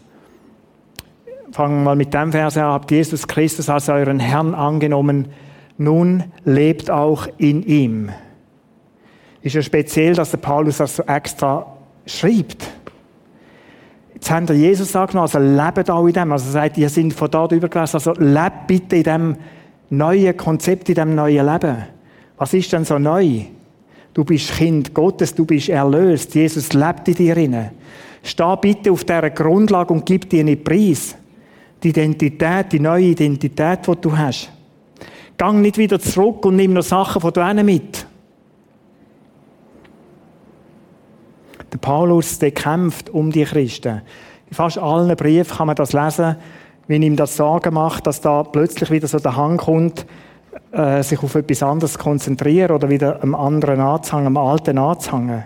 Fangen 1.52 1.78
wir 1.78 1.84
mal 1.84 1.96
mit 1.96 2.12
dem 2.12 2.32
Vers 2.32 2.56
an. 2.56 2.64
Habt 2.64 2.90
Jesus 2.90 3.28
Christus 3.28 3.68
als 3.68 3.88
euren 3.88 4.18
Herrn 4.18 4.56
angenommen. 4.56 5.28
Nun 5.78 6.24
lebt 6.44 6.90
auch 6.90 7.28
in 7.38 7.62
ihm. 7.62 8.10
Ist 9.42 9.54
ja 9.54 9.62
speziell, 9.62 10.14
dass 10.14 10.32
der 10.32 10.38
Paulus 10.38 10.78
das 10.78 10.96
so 10.96 11.04
extra 11.04 11.76
schreibt. 12.06 12.68
Jetzt 14.22 14.30
haben 14.30 14.48
wir 14.48 14.54
Jesus 14.54 14.94
angenommen, 14.94 15.28
also 15.34 15.40
lebt 15.40 15.90
auch 15.90 16.06
in 16.06 16.12
dem. 16.12 16.30
Also 16.30 16.46
er 16.46 16.52
sagt, 16.52 16.78
ihr 16.78 16.88
seid 16.88 17.12
von 17.12 17.28
dort 17.28 17.50
übergelesen, 17.50 17.96
also 17.96 18.12
lebt 18.12 18.68
bitte 18.68 18.94
in 18.94 19.02
dem 19.02 19.36
neuen 19.90 20.36
Konzept, 20.36 20.88
in 20.90 20.94
dem 20.94 21.16
neuen 21.16 21.44
Leben. 21.44 21.76
Was 22.36 22.54
ist 22.54 22.72
denn 22.72 22.84
so 22.84 23.00
neu? 23.00 23.40
Du 24.14 24.22
bist 24.24 24.52
Kind 24.52 24.94
Gottes, 24.94 25.34
du 25.34 25.44
bist 25.44 25.70
erlöst. 25.70 26.36
Jesus 26.36 26.72
lebt 26.72 27.08
in 27.08 27.14
dir 27.14 27.36
inne. 27.36 27.72
Steh 28.22 28.56
bitte 28.60 28.92
auf 28.92 29.02
dieser 29.02 29.30
Grundlage 29.30 29.92
und 29.92 30.06
gib 30.06 30.30
dir 30.30 30.38
einen 30.38 30.62
Preis. 30.62 31.16
Die 31.82 31.88
Identität, 31.88 32.70
die 32.70 32.78
neue 32.78 33.06
Identität, 33.06 33.80
die 33.88 34.00
du 34.00 34.16
hast. 34.16 34.52
Gang 35.36 35.60
nicht 35.60 35.78
wieder 35.78 35.98
zurück 35.98 36.46
und 36.46 36.54
nimm 36.54 36.74
noch 36.74 36.84
Sachen 36.84 37.20
von 37.20 37.32
denen 37.32 37.66
mit. 37.66 38.06
Paulus, 41.82 42.38
der 42.38 42.52
kämpft 42.52 43.10
um 43.10 43.30
die 43.30 43.44
Christen. 43.44 44.00
In 44.48 44.54
fast 44.54 44.78
allen 44.78 45.14
Briefen 45.14 45.58
kann 45.58 45.66
man 45.66 45.76
das 45.76 45.92
lesen, 45.92 46.36
wie 46.86 46.96
ihm 46.96 47.16
das 47.16 47.36
Sorgen 47.36 47.74
macht, 47.74 48.06
dass 48.06 48.22
da 48.22 48.42
plötzlich 48.42 48.90
wieder 48.90 49.06
so 49.06 49.18
der 49.18 49.36
Hang 49.36 49.58
kommt, 49.58 50.06
äh, 50.72 51.02
sich 51.02 51.22
auf 51.22 51.34
etwas 51.34 51.62
anderes 51.62 51.92
zu 51.92 51.98
konzentrieren 51.98 52.70
oder 52.70 52.88
wieder 52.88 53.22
am 53.22 53.34
anderen 53.34 53.80
anzuhängen, 53.80 54.28
am 54.28 54.36
Alten 54.38 54.78
anzuhängen. 54.78 55.44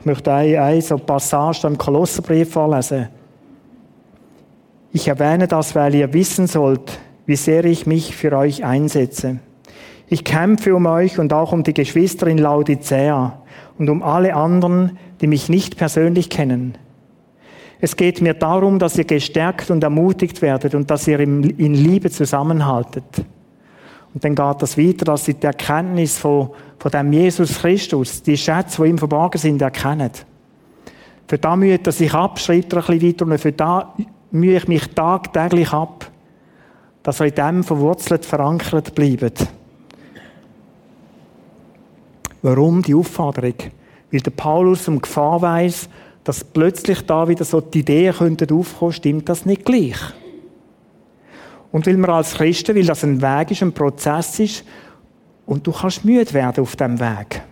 Ich 0.00 0.06
möchte 0.06 0.32
eine, 0.32 0.60
eine 0.60 0.82
so 0.82 0.98
Passage 0.98 1.66
im 1.66 1.78
Kolosserbrief 1.78 2.52
vorlesen. 2.52 3.08
Ich 4.92 5.08
erwähne 5.08 5.48
das, 5.48 5.74
weil 5.74 5.94
ihr 5.94 6.12
wissen 6.12 6.46
sollt, 6.46 6.98
wie 7.26 7.36
sehr 7.36 7.64
ich 7.64 7.86
mich 7.86 8.16
für 8.16 8.32
euch 8.32 8.64
einsetze. 8.64 9.38
Ich 10.08 10.24
kämpfe 10.24 10.74
um 10.74 10.86
euch 10.86 11.18
und 11.18 11.32
auch 11.32 11.52
um 11.52 11.62
die 11.62 11.74
Geschwister 11.74 12.26
in 12.26 12.38
Laodicea 12.38 13.42
und 13.78 13.88
um 13.88 14.02
alle 14.02 14.34
anderen, 14.34 14.98
die 15.20 15.26
mich 15.26 15.48
nicht 15.48 15.76
persönlich 15.76 16.28
kennen. 16.28 16.76
Es 17.80 17.96
geht 17.96 18.20
mir 18.20 18.34
darum, 18.34 18.78
dass 18.78 18.98
ihr 18.98 19.04
gestärkt 19.04 19.70
und 19.70 19.84
ermutigt 19.84 20.42
werdet 20.42 20.74
und 20.74 20.90
dass 20.90 21.06
ihr 21.06 21.20
in 21.20 21.74
Liebe 21.74 22.10
zusammenhaltet. 22.10 23.04
Und 24.14 24.24
dann 24.24 24.34
geht 24.34 24.62
das 24.62 24.76
weiter, 24.76 25.04
dass 25.04 25.26
sie 25.26 25.34
die 25.34 25.46
Erkenntnis 25.46 26.18
von, 26.18 26.50
von 26.78 26.90
dem 26.90 27.12
Jesus 27.12 27.60
Christus, 27.60 28.22
die 28.22 28.36
Schätze, 28.36 28.82
die 28.82 28.88
ihm 28.88 28.98
verborgen 28.98 29.38
sind, 29.38 29.62
erkennen. 29.62 30.10
Für 31.28 31.38
da 31.38 31.54
mühe 31.54 31.78
er 31.84 31.92
sich 31.92 32.12
ab, 32.14 32.40
schreibt 32.40 32.72
er 32.72 32.78
ein 32.78 32.98
bisschen 32.98 33.12
weiter, 33.12 33.26
und 33.26 33.38
für 33.38 33.52
da 33.52 33.94
mühe 34.30 34.56
ich 34.56 34.66
mich 34.66 34.88
tagtäglich 34.88 35.72
ab, 35.72 36.10
dass 37.02 37.20
er 37.20 37.26
in 37.26 37.34
dem 37.34 37.64
verwurzelt, 37.64 38.24
verankert 38.24 38.94
bleibt. 38.94 39.46
Warum 42.42 42.82
die 42.82 42.94
Aufforderung? 42.94 43.54
Weil 44.10 44.20
der 44.20 44.30
Paulus 44.30 44.88
um 44.88 45.00
Gefahr 45.00 45.42
weiss, 45.42 45.88
dass 46.24 46.44
plötzlich 46.44 47.02
da 47.06 47.26
wieder 47.28 47.44
so 47.44 47.60
die 47.60 47.80
Ideen 47.80 48.14
könnten 48.14 48.52
aufkommen, 48.52 48.92
stimmt 48.92 49.28
das 49.28 49.46
nicht 49.46 49.64
gleich. 49.64 49.98
Und 51.72 51.86
weil 51.86 51.96
man 51.96 52.10
als 52.10 52.34
Christen, 52.34 52.76
weil 52.76 52.86
das 52.86 53.04
ein 53.04 53.20
Weg 53.20 53.50
ist, 53.50 53.62
ein 53.62 53.72
Prozess 53.72 54.38
ist, 54.38 54.64
und 55.46 55.66
du 55.66 55.72
kannst 55.72 56.04
müde 56.04 56.32
werden 56.34 56.60
auf 56.62 56.76
dem 56.76 57.00
Weg. 57.00 57.42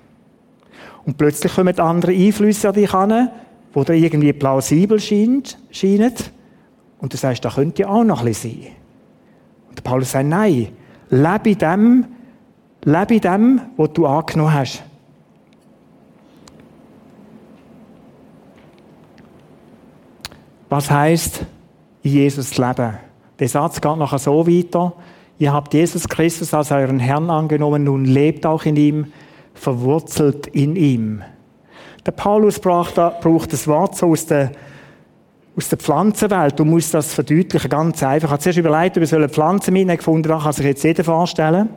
Und 1.07 1.17
plötzlich 1.17 1.55
kommen 1.55 1.79
andere 1.79 2.13
Einflüsse 2.13 2.69
an 2.69 2.75
dich 2.75 2.93
an, 2.93 3.31
wo 3.73 3.85
dir 3.85 3.95
irgendwie 3.95 4.33
plausibel 4.35 5.01
scheinen. 5.01 6.13
Und 6.99 7.13
du 7.13 7.17
sagst, 7.17 7.45
da 7.45 7.51
könnte 7.51 7.83
ja 7.83 7.89
auch 7.89 8.05
noch 8.05 8.21
ein 8.21 8.27
bisschen 8.27 8.63
sein. 8.63 8.73
Und 9.71 9.83
Paulus 9.83 10.13
sagt, 10.13 10.29
nein, 10.29 10.69
lebe 11.09 11.51
in 11.51 11.59
dem, 11.59 12.05
lebe 12.87 13.15
in 13.17 13.21
dem, 13.21 13.61
was 13.77 13.93
du 13.93 14.07
angenommen 14.07 14.55
hast. 14.55 14.83
Was 20.69 20.91
heißt 20.91 21.45
in 22.03 22.11
Jesus 22.11 22.57
leben? 22.57 22.95
Der 23.39 23.49
Satz 23.49 23.81
geht 23.81 23.97
nachher 23.97 24.19
so 24.19 24.47
weiter. 24.47 24.93
Ihr 25.39 25.53
habt 25.53 25.75
Jesus 25.75 26.09
Christus 26.09 26.55
als 26.55 26.71
euren 26.71 26.99
Herrn 26.99 27.29
angenommen, 27.29 27.85
nun 27.85 28.05
lebt 28.05 28.47
auch 28.47 28.65
in 28.65 28.77
ihm, 28.77 29.13
verwurzelt 29.53 30.47
in 30.47 30.77
ihm. 30.77 31.23
Der 32.07 32.13
Paulus 32.13 32.61
braucht, 32.61 32.95
braucht 32.95 33.53
das 33.53 33.67
Wort 33.67 33.97
so 33.97 34.11
aus 34.11 34.27
der, 34.27 34.53
aus 35.57 35.69
der 35.69 35.79
Pflanzenwelt. 35.79 36.59
Du 36.59 36.65
musst 36.65 36.95
das 36.95 37.13
verdeutlichen, 37.13 37.69
ganz 37.69 38.03
einfach. 38.03 38.29
Ich 38.29 38.33
habe 38.33 38.43
zuerst 38.43 38.59
überlegt, 38.59 38.97
wir 38.97 39.07
sollen 39.07 39.29
Pflanzen 39.29 39.75
gefunden, 39.75 40.29
das 40.29 40.45
kann 40.45 40.53
sich 40.53 40.67
jetzt 40.67 40.85
jeder 40.85 41.05
vorstellen. 41.05 41.69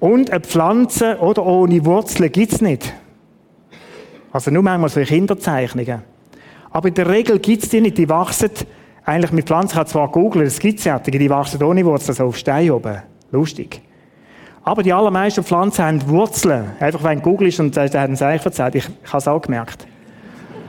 Und 0.00 0.30
eine 0.30 0.40
Pflanze 0.40 1.18
oder 1.18 1.44
ohne 1.46 1.84
Wurzeln 1.84 2.30
gibt's 2.30 2.60
nicht. 2.60 2.92
Also 4.32 4.50
nur 4.50 4.62
manchmal 4.62 4.90
so 4.90 5.00
Kinderzeichnungen. 5.00 6.02
Aber 6.70 6.88
in 6.88 6.94
der 6.94 7.08
Regel 7.08 7.38
gibt's 7.38 7.68
die 7.68 7.80
nicht. 7.80 7.98
Die 7.98 8.08
wachsen 8.08 8.50
eigentlich 9.04 9.32
mit 9.32 9.46
Pflanzen. 9.46 9.74
Ich 9.74 9.78
habe 9.78 9.88
zwar 9.88 10.10
googelt, 10.10 10.46
es 10.46 10.58
gibt 10.58 10.80
Sättige, 10.80 11.18
die 11.18 11.30
wachsen 11.30 11.62
ohne 11.62 11.84
Wurzeln, 11.84 12.14
so 12.14 12.24
auf 12.24 12.36
Stein 12.36 12.70
oben. 12.70 13.02
Lustig. 13.30 13.80
Aber 14.64 14.82
die 14.82 14.92
allermeisten 14.92 15.44
Pflanzen 15.44 15.84
haben 15.84 16.08
Wurzeln. 16.08 16.72
Einfach 16.80 17.04
wenn 17.04 17.18
du 17.18 17.24
googelst 17.24 17.60
und 17.60 17.74
sagst, 17.74 17.94
haben 17.94 18.16
sie 18.16 18.26
eigentlich 18.26 18.46
erzählt. 18.46 18.74
Ich, 18.74 18.88
ich 19.04 19.08
habe 19.08 19.18
es 19.18 19.28
auch 19.28 19.42
gemerkt. 19.42 19.86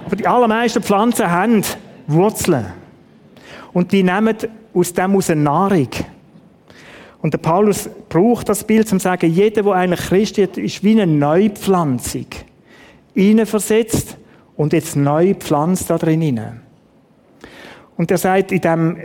Aber 0.06 0.16
die 0.16 0.28
allermeisten 0.28 0.84
Pflanzen 0.84 1.32
haben 1.32 1.64
Wurzeln. 2.08 2.66
Und 3.74 3.92
die 3.92 4.04
nehmen 4.04 4.36
aus 4.74 4.94
dem 4.94 5.16
aus 5.16 5.30
Nahrung. 5.30 5.90
Und 7.26 7.34
der 7.34 7.40
Paulus 7.40 7.90
braucht 8.08 8.50
das 8.50 8.64
Bild, 8.64 8.86
um 8.92 9.00
zu 9.00 9.04
sagen, 9.06 9.32
jeder, 9.32 9.64
der 9.64 9.74
eigentlich 9.74 10.00
Christ 10.00 10.38
ist, 10.38 10.60
ist 10.60 10.84
wie 10.84 10.92
eine 10.92 11.08
Neupflanzung. 11.08 12.28
versetzt 13.46 14.16
und 14.56 14.74
jetzt 14.74 14.96
neu 14.96 15.34
pflanzt 15.34 15.90
da 15.90 15.98
drin. 15.98 16.40
Und 17.98 18.12
er 18.12 18.20
sagt 18.20 18.52
in 18.52 18.62
dem 18.62 18.98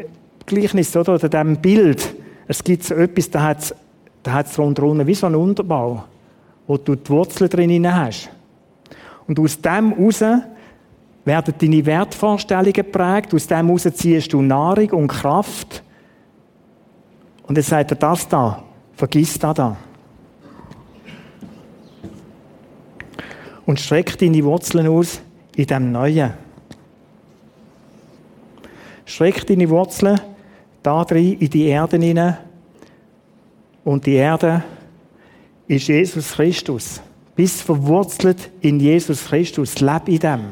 Gleichnis 0.44 0.94
oder, 0.94 1.14
oder 1.14 1.30
dem 1.30 1.56
Bild, 1.62 2.14
es 2.46 2.62
gibt 2.62 2.84
so 2.84 2.94
etwas, 2.94 3.30
da 3.30 3.42
hat 3.42 3.74
da 4.22 4.32
hat 4.34 4.48
es 4.48 4.58
rundherum 4.58 5.06
wie 5.06 5.14
so 5.14 5.24
einen 5.24 5.36
Unterbau, 5.36 6.04
wo 6.66 6.76
du 6.76 6.96
die 6.96 7.08
Wurzeln 7.08 7.48
drin 7.48 7.90
hast. 7.90 8.28
Und 9.28 9.40
aus 9.40 9.58
dem 9.58 9.96
heraus 9.96 10.20
werden 11.24 11.54
deine 11.56 11.86
Wertvorstellungen 11.86 12.74
geprägt, 12.74 13.32
aus 13.32 13.46
dem 13.46 13.68
heraus 13.68 13.88
ziehst 13.94 14.30
du 14.30 14.42
Nahrung 14.42 14.90
und 14.90 15.08
Kraft. 15.08 15.82
Und 17.50 17.56
jetzt 17.56 17.70
sagt 17.70 17.90
er 17.90 17.96
das 17.96 18.28
da, 18.28 18.62
vergiss 18.94 19.36
das 19.36 19.54
da. 19.54 19.76
Und 23.66 23.80
streck 23.80 24.16
deine 24.18 24.44
Wurzeln 24.44 24.86
aus 24.86 25.20
in 25.56 25.66
dem 25.66 25.90
Neuen. 25.90 26.32
Streck 29.04 29.44
deine 29.48 29.68
Wurzeln 29.68 30.20
da 30.80 31.04
drin 31.04 31.40
in 31.40 31.50
die 31.50 31.66
Erde 31.66 31.96
hinein 31.98 32.38
und 33.82 34.06
die 34.06 34.14
Erde 34.14 34.62
ist 35.66 35.88
Jesus 35.88 36.34
Christus. 36.34 37.00
Bist 37.34 37.62
verwurzelt 37.62 38.48
in 38.60 38.78
Jesus 38.78 39.24
Christus. 39.24 39.80
Leb 39.80 40.06
in 40.06 40.20
dem. 40.20 40.44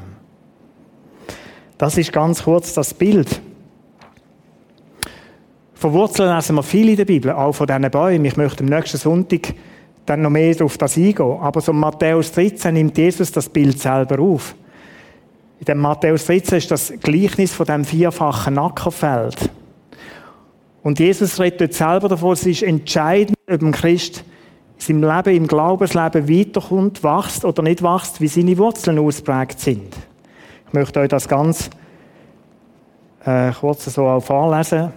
Das 1.79 1.97
ist 1.97 2.13
ganz 2.13 2.43
kurz 2.43 2.75
das 2.75 2.93
Bild. 2.93 3.41
Verwurzeln 5.79 6.35
lesen 6.35 6.57
wir 6.57 6.65
viel 6.65 6.89
in 6.89 6.97
der 6.97 7.05
Bibel, 7.05 7.31
auch 7.31 7.53
von 7.53 7.69
diesen 7.69 7.89
Bäumen. 7.89 8.25
Ich 8.25 8.37
möchte 8.37 8.65
am 8.65 8.69
nächsten 8.69 8.99
Sonntag 8.99 9.55
dann 10.07 10.23
noch 10.23 10.31
mehr 10.31 10.57
auf 10.61 10.77
das 10.77 10.97
eingehen. 10.97 11.39
Aber 11.41 11.61
so 11.61 11.73
Matthäus 11.73 12.33
13 12.33 12.75
nimmt 12.75 12.99
Jesus 12.99 13.31
das 13.31 13.49
Bild 13.49 13.79
selber 13.79 14.19
auf. 14.19 14.57
In 15.61 15.67
dem 15.67 15.79
Matthäus 15.79 16.27
13 16.27 16.59
ist 16.59 16.71
das 16.73 16.93
Gleichnis 17.01 17.55
von 17.55 17.65
dem 17.67 17.85
vierfachen 17.85 18.59
Ackerfeld. 18.59 19.51
Und 20.83 20.99
Jesus 20.99 21.39
redet 21.39 21.61
dort 21.61 21.75
selber 21.75 22.09
davon, 22.09 22.33
es 22.33 22.45
ist 22.45 22.65
entscheidend, 22.65 23.39
ob 23.49 23.63
ein 23.63 23.71
Christ 23.71 24.25
in 24.79 25.01
seinem 25.01 25.17
Leben, 25.17 25.37
im 25.37 25.47
Glaubensleben 25.47 26.29
weiterkommt, 26.29 27.05
wächst 27.05 27.45
oder 27.45 27.63
nicht 27.63 27.85
wächst, 27.85 28.21
wie 28.21 28.27
seine 28.27 28.59
Wurzeln 28.59 28.99
ausprägt 28.99 29.61
sind. 29.61 29.95
Ich 30.67 30.73
möchte 30.73 30.99
euch 30.99 31.09
das 31.09 31.29
ganz 31.29 31.71
äh, 33.25 33.53
kurz 33.53 33.85
so 33.85 34.09
auch 34.09 34.21
vorlesen. 34.21 34.93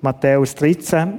Matthäus 0.00 0.54
13. 0.54 1.18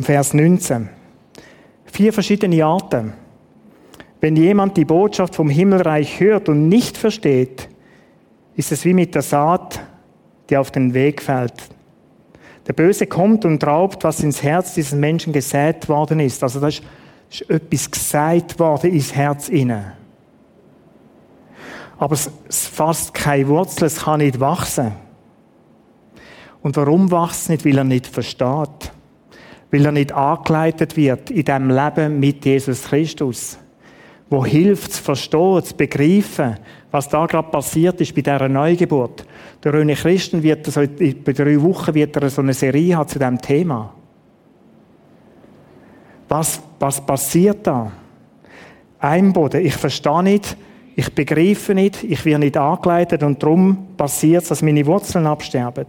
Vers 0.00 0.34
19. 0.34 0.90
Vier 1.86 2.12
verschiedene 2.12 2.64
Arten. 2.64 3.14
Wenn 4.20 4.36
jemand 4.36 4.76
die 4.76 4.84
Botschaft 4.84 5.34
vom 5.34 5.48
Himmelreich 5.48 6.20
hört 6.20 6.50
und 6.50 6.68
nicht 6.68 6.98
versteht, 6.98 7.68
ist 8.56 8.72
es 8.72 8.84
wie 8.84 8.94
mit 8.94 9.14
der 9.14 9.22
Saat, 9.22 9.80
die 10.50 10.58
auf 10.58 10.70
den 10.70 10.92
Weg 10.92 11.22
fällt. 11.22 11.54
Der 12.66 12.74
Böse 12.74 13.06
kommt 13.06 13.46
und 13.46 13.64
raubt, 13.66 14.04
was 14.04 14.22
ins 14.22 14.42
Herz 14.42 14.74
dieses 14.74 14.92
Menschen 14.92 15.32
gesät 15.32 15.88
worden 15.88 16.20
ist. 16.20 16.42
Also 16.42 16.60
da 16.60 16.68
ist, 16.68 16.82
ist 17.30 17.48
etwas 17.48 17.90
gesät 17.90 18.58
worden 18.58 18.92
ins 18.92 19.14
Herz 19.14 19.48
inne. 19.48 20.01
Aber 22.02 22.14
es, 22.14 22.28
fasst 22.66 23.14
keine 23.14 23.46
Wurzel, 23.46 23.84
es 23.84 24.00
kann 24.00 24.18
nicht 24.18 24.40
wachsen. 24.40 24.90
Und 26.60 26.76
warum 26.76 27.12
wächst 27.12 27.42
es 27.42 27.48
nicht? 27.48 27.64
Weil 27.64 27.78
er 27.78 27.84
nicht 27.84 28.08
versteht. 28.08 28.92
Weil 29.70 29.86
er 29.86 29.92
nicht 29.92 30.10
angeleitet 30.10 30.96
wird 30.96 31.30
in 31.30 31.44
dem 31.44 31.70
Leben 31.70 32.18
mit 32.18 32.44
Jesus 32.44 32.82
Christus. 32.82 33.56
Wo 34.28 34.44
hilft 34.44 34.94
zu 34.94 35.00
verstehen, 35.00 35.62
zu 35.62 35.76
begreifen, 35.76 36.56
was 36.90 37.08
da 37.08 37.24
gerade 37.24 37.52
passiert 37.52 38.00
ist 38.00 38.16
bei 38.16 38.22
dieser 38.22 38.48
Neugeburt. 38.48 39.24
Der 39.62 39.72
Röne 39.72 39.94
Christen 39.94 40.42
wird 40.42 40.66
so, 40.66 40.80
bei 40.80 41.32
drei 41.32 41.62
Wochen 41.62 41.94
wird 41.94 42.16
er 42.16 42.30
so 42.30 42.42
eine 42.42 42.52
Serie 42.52 42.96
haben 42.96 43.08
zu 43.08 43.20
diesem 43.20 43.40
Thema. 43.40 43.94
Was, 46.28 46.60
was 46.80 47.00
passiert 47.06 47.64
da? 47.64 47.92
Einboden. 48.98 49.64
Ich 49.64 49.74
verstehe 49.74 50.24
nicht, 50.24 50.56
ich 50.94 51.14
begreife 51.14 51.74
nicht, 51.74 52.04
ich 52.04 52.24
werde 52.24 52.40
nicht 52.40 52.56
angeleitet 52.56 53.22
und 53.22 53.42
darum 53.42 53.86
passiert 53.96 54.42
es, 54.42 54.48
dass 54.48 54.62
meine 54.62 54.86
Wurzeln 54.86 55.26
absterben. 55.26 55.86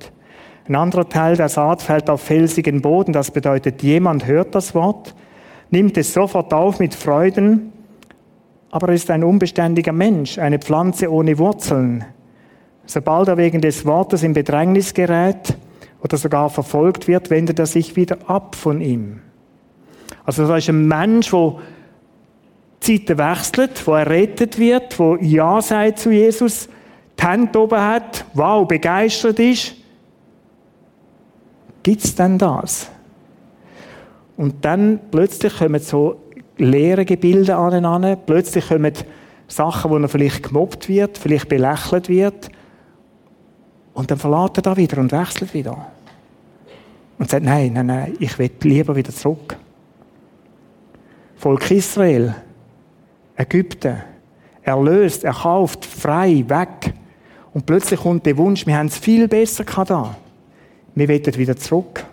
Ein 0.67 0.75
anderer 0.75 1.09
Teil 1.09 1.35
der 1.35 1.49
Saat 1.49 1.81
fällt 1.81 2.09
auf 2.09 2.21
felsigen 2.21 2.81
Boden. 2.81 3.11
Das 3.11 3.31
bedeutet, 3.31 3.83
jemand 3.83 4.27
hört 4.27 4.55
das 4.55 4.73
Wort, 4.73 5.13
nimmt 5.71 5.97
es 5.97 6.13
sofort 6.13 6.53
auf 6.53 6.79
mit 6.79 6.95
Freuden, 6.95 7.73
aber 8.71 8.89
er 8.89 8.93
ist 8.93 9.11
ein 9.11 9.23
unbeständiger 9.23 9.91
Mensch, 9.91 10.37
eine 10.37 10.59
Pflanze 10.59 11.11
ohne 11.11 11.37
Wurzeln. 11.37 12.05
Sobald 12.85 13.27
er 13.27 13.37
wegen 13.37 13.61
des 13.61 13.85
Wortes 13.85 14.23
in 14.23 14.33
Bedrängnis 14.33 14.93
gerät 14.93 15.57
oder 16.01 16.17
sogar 16.17 16.49
verfolgt 16.49 17.07
wird, 17.07 17.29
wendet 17.29 17.59
er 17.59 17.65
sich 17.65 17.95
wieder 17.95 18.17
ab 18.27 18.55
von 18.55 18.81
ihm. 18.81 19.21
Also 20.25 20.47
da 20.47 20.57
ist 20.57 20.69
ein 20.69 20.87
Mensch, 20.87 21.31
der 21.31 21.55
Zeiten 22.83 23.17
wechselt, 23.17 23.85
wo 23.87 23.93
er 23.93 24.09
rettet 24.09 24.59
wird, 24.59 24.97
wo 24.99 25.15
Ja 25.15 25.61
sagt 25.61 25.99
zu 25.99 26.11
Jesus, 26.11 26.67
die 27.19 27.25
Hände 27.25 27.59
oben 27.59 27.79
hat, 27.79 28.25
wow, 28.33 28.67
begeistert 28.67 29.39
ist, 29.39 29.75
Gibt 31.83 32.05
es 32.05 32.15
denn 32.15 32.37
das? 32.37 32.89
Und 34.37 34.63
dann 34.65 34.99
plötzlich 35.11 35.57
kommen 35.57 35.81
so 35.81 36.15
leere 36.57 37.03
Gebilde 37.03 37.55
aneinander, 37.55 38.15
plötzlich 38.15 38.69
kommen 38.69 38.93
Sachen, 39.47 39.91
wo 39.91 39.97
er 39.97 40.07
vielleicht 40.07 40.43
gemobbt 40.43 40.87
wird, 40.87 41.17
vielleicht 41.17 41.49
belächelt 41.49 42.07
wird. 42.07 42.49
Und 43.93 44.09
dann 44.09 44.17
verlässt 44.17 44.57
er 44.57 44.63
da 44.63 44.77
wieder 44.77 44.99
und 44.99 45.11
wechselt 45.11 45.53
wieder. 45.53 45.87
Und 47.19 47.29
sagt, 47.29 47.43
nein, 47.43 47.73
nein, 47.73 47.85
nein, 47.85 48.17
ich 48.19 48.39
will 48.39 48.49
lieber 48.61 48.95
wieder 48.95 49.11
zurück. 49.11 49.57
Volk 51.35 51.69
Israel, 51.69 52.33
Ägypten, 53.35 53.97
erlöst, 54.61 55.23
erkauft, 55.23 55.85
frei, 55.85 56.43
weg. 56.47 56.93
Und 57.53 57.65
plötzlich 57.65 57.99
kommt 57.99 58.25
der 58.25 58.37
Wunsch, 58.37 58.65
wir 58.65 58.77
haben 58.77 58.87
es 58.87 58.97
viel 58.97 59.27
besser 59.27 59.63
da. 59.63 60.15
Wir 60.95 61.07
wollen 61.09 61.37
wieder 61.37 61.55
zurück. 61.55 62.03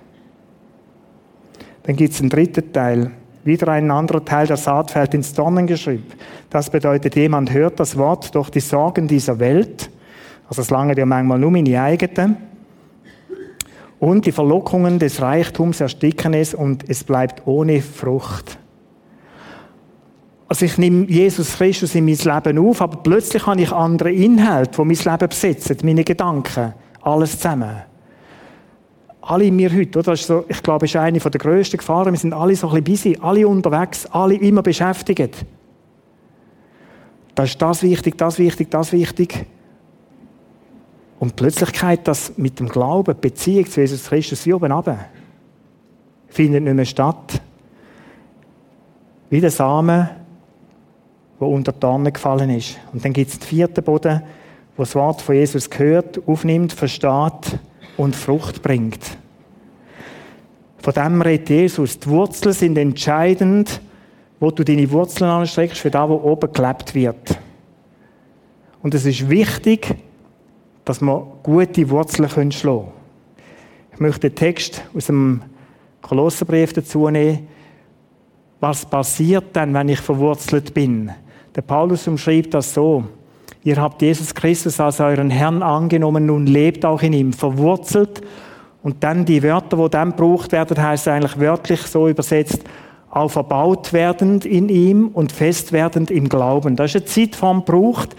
Dann 1.83 1.97
gibt 1.97 2.15
es 2.15 2.21
einen 2.21 2.31
dritten 2.31 2.73
Teil. 2.73 3.11
Wieder 3.45 3.69
ein 3.69 3.91
anderer 3.91 4.25
Teil 4.25 4.47
der 4.47 4.57
Saat 4.57 4.91
fällt 4.91 5.15
ins 5.15 5.33
Dornengeschrieb. 5.33 6.05
Das 6.51 6.69
bedeutet, 6.69 7.17
jemand 7.17 7.53
hört 7.53 7.81
das 7.81 7.97
Wort 7.97 8.35
durch 8.35 8.51
die 8.51 8.61
Sorgen 8.61 9.09
dieser 9.09 9.39
Welt. 9.39 9.91
Also 10.49 10.63
es 10.63 10.71
lange 10.71 10.97
ja 10.97 11.07
manchmal 11.07 11.39
nur 11.39 11.51
meine 11.51 11.81
eigenen. 11.81 12.37
Und 13.99 14.27
die 14.27 14.33
Verlockungen 14.33 14.99
des 14.99 15.21
Reichtums 15.21 15.81
ersticken 15.81 16.35
es 16.35 16.55
und 16.55 16.89
es 16.89 17.05
bleibt 17.05 17.47
ohne 17.47 17.81
Frucht. 17.83 18.59
Also 20.51 20.65
ich 20.65 20.79
nehme 20.79 21.07
Jesus 21.09 21.59
Christus 21.59 21.95
in 21.95 22.05
mein 22.07 22.17
Leben 22.17 22.59
auf, 22.59 22.83
aber 22.83 22.97
plötzlich 22.97 23.47
habe 23.47 23.61
ich 23.61 23.71
andere 23.71 24.11
Inhalte, 24.11 24.83
die 24.83 24.85
mein 24.85 24.97
Leben 24.97 25.29
besetzen, 25.29 25.77
meine 25.85 26.03
Gedanken, 26.03 26.75
alles 27.03 27.37
zusammen. 27.37 27.83
Alle 29.21 29.45
in 29.45 29.55
mir 29.55 29.73
heute, 29.73 30.01
oder? 30.01 30.11
Das 30.11 30.23
ist 30.23 30.27
so, 30.27 30.45
ich 30.49 30.61
glaube, 30.61 30.87
das 30.87 30.91
ist 30.91 30.97
eine 30.97 31.21
der 31.21 31.31
grössten 31.31 31.77
Gefahren. 31.77 32.13
Wir 32.13 32.19
sind 32.19 32.33
alle 32.33 32.57
so 32.57 32.69
ein 32.69 32.83
bisschen 32.83 33.13
busy, 33.13 33.25
alle 33.25 33.47
unterwegs, 33.47 34.07
alle 34.07 34.35
immer 34.35 34.63
beschäftigt. 34.63 35.47
Da 37.37 37.45
ist 37.45 37.63
das 37.63 37.85
wichtig, 37.85 38.19
das 38.19 38.41
wichtig, 38.41 38.73
das 38.73 38.91
wichtig. 38.91 39.47
Und 41.21 41.37
Plötzlichkeit, 41.37 42.09
dass 42.09 42.37
mit 42.39 42.59
dem 42.59 42.69
Glauben, 42.69 43.15
Beziehung 43.21 43.67
zu 43.67 43.83
Jesus 43.83 44.09
Christus 44.09 44.45
wie 44.47 44.53
oben 44.53 44.73
runter, 44.73 44.99
findet 46.27 46.65
nicht 46.65 46.75
mehr 46.75 46.85
statt. 46.85 47.41
Wie 49.29 49.41
der 49.41 49.53
Samen, 49.53 50.09
der 51.41 51.49
unter 51.49 51.73
die 51.73 51.81
Dornen 51.81 52.13
gefallen 52.13 52.51
ist. 52.51 52.77
Und 52.93 53.05
dann 53.05 53.13
gibt 53.13 53.31
es 53.31 53.39
den 53.39 53.47
vierten 53.47 53.83
Boden, 53.83 54.23
wo 54.77 54.83
das 54.83 54.95
Wort 54.95 55.23
von 55.23 55.35
Jesus 55.35 55.69
gehört, 55.71 56.21
aufnimmt, 56.27 56.73
versteht 56.73 57.59
und 57.97 58.15
Frucht 58.15 58.63
bringt. 58.63 59.01
Von 60.79 60.95
dem 60.95 61.23
redet 61.23 61.51
Jesus. 61.51 61.99
Die 61.99 62.09
Wurzeln 62.09 62.55
sind 62.55 62.79
entscheidend, 62.79 63.81
wo 64.39 64.51
du 64.51 64.65
deine 64.65 64.91
Wurzeln 64.91 65.31
anstreckst 65.31 65.79
für 65.79 65.91
das, 65.91 66.09
was 66.09 66.23
oben 66.23 66.53
gelebt 66.53 66.95
wird. 66.95 67.39
Und 68.83 68.95
es 68.95 69.05
ist 69.05 69.29
wichtig, 69.29 69.95
dass 70.85 71.03
wir 71.03 71.27
gute 71.43 71.91
Wurzeln 71.91 72.51
schlagen 72.51 72.51
können. 72.51 72.93
Ich 73.93 74.01
möchte 74.01 74.31
den 74.31 74.35
Text 74.35 74.83
aus 74.95 75.07
dem 75.07 75.43
Kolosserbrief 76.01 76.73
dazu 76.73 77.09
nehmen. 77.11 77.47
Was 78.61 78.87
passiert 78.87 79.45
dann, 79.53 79.75
wenn 79.75 79.91
ich 79.91 80.01
verwurzelt 80.01 80.73
bin? 80.73 81.11
Der 81.55 81.63
Paulus 81.63 82.07
umschreibt 82.07 82.55
das 82.55 82.75
so. 82.75 83.05
Ihr 83.63 83.77
habt 83.77 84.01
Jesus 84.01 84.35
Christus 84.35 84.81
als 84.81 85.01
euren 85.01 85.31
Herrn 85.31 85.63
angenommen, 85.63 86.27
nun 86.27 86.47
lebt 86.47 86.85
auch 86.85 87.03
in 87.03 87.13
ihm, 87.13 87.33
verwurzelt. 87.33 88.23
Und 88.83 89.05
dann 89.05 89.25
die 89.27 89.43
Wörter, 89.43 89.77
wo 89.77 89.89
dann 89.89 90.11
gebraucht 90.11 90.53
werden, 90.53 90.83
heißt 90.83 91.09
eigentlich 91.09 91.39
wörtlich 91.39 91.83
so 91.83 92.09
übersetzt, 92.09 92.63
auferbaut 93.11 93.93
werdend 93.93 94.47
in 94.47 94.69
ihm 94.69 95.09
und 95.09 95.33
fest 95.33 95.73
werdend 95.73 96.11
im 96.11 96.29
Glauben. 96.29 96.77
Das 96.77 96.95
ist 96.95 96.97
eine 96.97 97.05
Zeitform 97.05 97.65
gebraucht, 97.65 98.17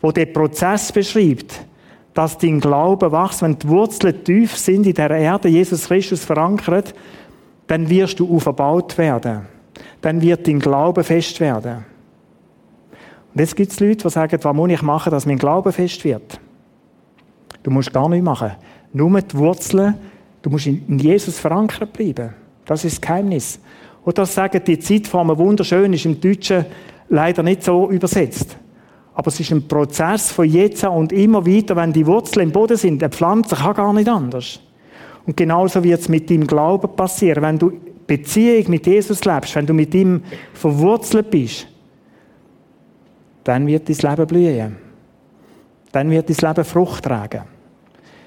wo 0.00 0.12
der 0.12 0.26
Prozess 0.26 0.92
beschreibt, 0.92 1.66
dass 2.14 2.38
dein 2.38 2.60
Glaube 2.60 3.12
wächst, 3.12 3.42
wenn 3.42 3.58
die 3.58 3.68
Wurzeln 3.68 4.24
tief 4.24 4.56
sind 4.56 4.86
in 4.86 4.94
der 4.94 5.10
Erde, 5.10 5.48
Jesus 5.48 5.88
Christus 5.88 6.24
verankert, 6.24 6.94
dann 7.66 7.88
wirst 7.90 8.18
du 8.18 8.34
auferbaut 8.34 8.96
werden. 8.96 9.42
Dann 10.00 10.22
wird 10.22 10.46
dein 10.46 10.58
Glaube 10.58 11.04
fest 11.04 11.38
werden. 11.40 11.84
Und 13.32 13.40
jetzt 13.40 13.54
gibt 13.54 13.72
es 13.72 13.80
Leute, 13.80 14.04
die 14.04 14.10
sagen, 14.10 14.38
was 14.42 14.56
muss 14.56 14.70
ich 14.70 14.82
machen, 14.82 15.10
dass 15.10 15.26
mein 15.26 15.38
Glaube 15.38 15.72
fest 15.72 16.04
wird? 16.04 16.40
Du 17.62 17.70
musst 17.70 17.92
gar 17.92 18.08
nichts 18.08 18.24
machen. 18.24 18.52
Nur 18.92 19.20
die 19.20 19.36
Wurzeln, 19.36 19.94
du 20.42 20.50
musst 20.50 20.66
in 20.66 20.98
Jesus 20.98 21.38
verankert 21.38 21.92
bleiben. 21.92 22.30
Das 22.64 22.84
ist 22.84 22.96
das 22.96 23.00
Geheimnis. 23.00 23.60
Und 24.04 24.18
das 24.18 24.34
sagen 24.34 24.62
die 24.66 24.78
Zeitform 24.78 25.36
wunderschön, 25.36 25.92
ist 25.92 26.06
im 26.06 26.20
Deutschen 26.20 26.64
leider 27.08 27.42
nicht 27.42 27.62
so 27.62 27.90
übersetzt. 27.90 28.56
Aber 29.14 29.28
es 29.28 29.38
ist 29.38 29.52
ein 29.52 29.68
Prozess 29.68 30.32
von 30.32 30.48
jetzt 30.48 30.84
an 30.84 30.92
und 30.92 31.12
immer 31.12 31.46
weiter, 31.46 31.76
wenn 31.76 31.92
die 31.92 32.06
Wurzeln 32.06 32.48
im 32.48 32.52
Boden 32.52 32.76
sind. 32.76 33.02
Eine 33.02 33.10
Pflanze 33.10 33.54
kann 33.56 33.74
gar 33.74 33.92
nicht 33.92 34.08
anders. 34.08 34.60
Und 35.26 35.36
genauso 35.36 35.84
wird 35.84 36.00
es 36.00 36.08
mit 36.08 36.30
deinem 36.30 36.46
Glauben 36.46 36.96
passieren. 36.96 37.42
Wenn 37.42 37.58
du 37.58 37.72
Beziehung 38.06 38.70
mit 38.70 38.86
Jesus 38.86 39.24
lebst, 39.24 39.54
wenn 39.54 39.66
du 39.66 39.74
mit 39.74 39.94
ihm 39.94 40.22
verwurzelt 40.54 41.30
bist, 41.30 41.66
dann 43.44 43.66
wird 43.66 43.88
dein 43.88 44.10
Leben 44.10 44.26
blühen. 44.26 44.76
Dann 45.92 46.10
wird 46.10 46.28
dein 46.28 46.48
Leben 46.48 46.64
Frucht 46.64 47.04
tragen. 47.04 47.42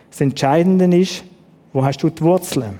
Das 0.10 0.21
Entscheidende 0.21 0.95
ist, 0.97 1.23
wo 1.71 1.84
hast 1.84 2.04
du 2.04 2.10
die 2.10 2.21
Wurzeln? 2.21 2.80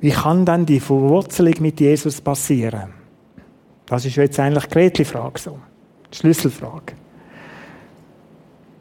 Wie 0.00 0.10
kann 0.10 0.44
dann 0.44 0.66
die 0.66 0.80
Verwurzelung 0.80 1.54
mit 1.60 1.80
Jesus 1.80 2.20
passieren? 2.20 2.94
Das 3.86 4.04
ist 4.04 4.16
jetzt 4.16 4.38
eigentlich 4.38 4.66
die 4.66 4.70
Gretli-Frage 4.70 5.38
so. 5.38 5.58
Die 6.12 6.16
Schlüsselfrage. 6.16 6.94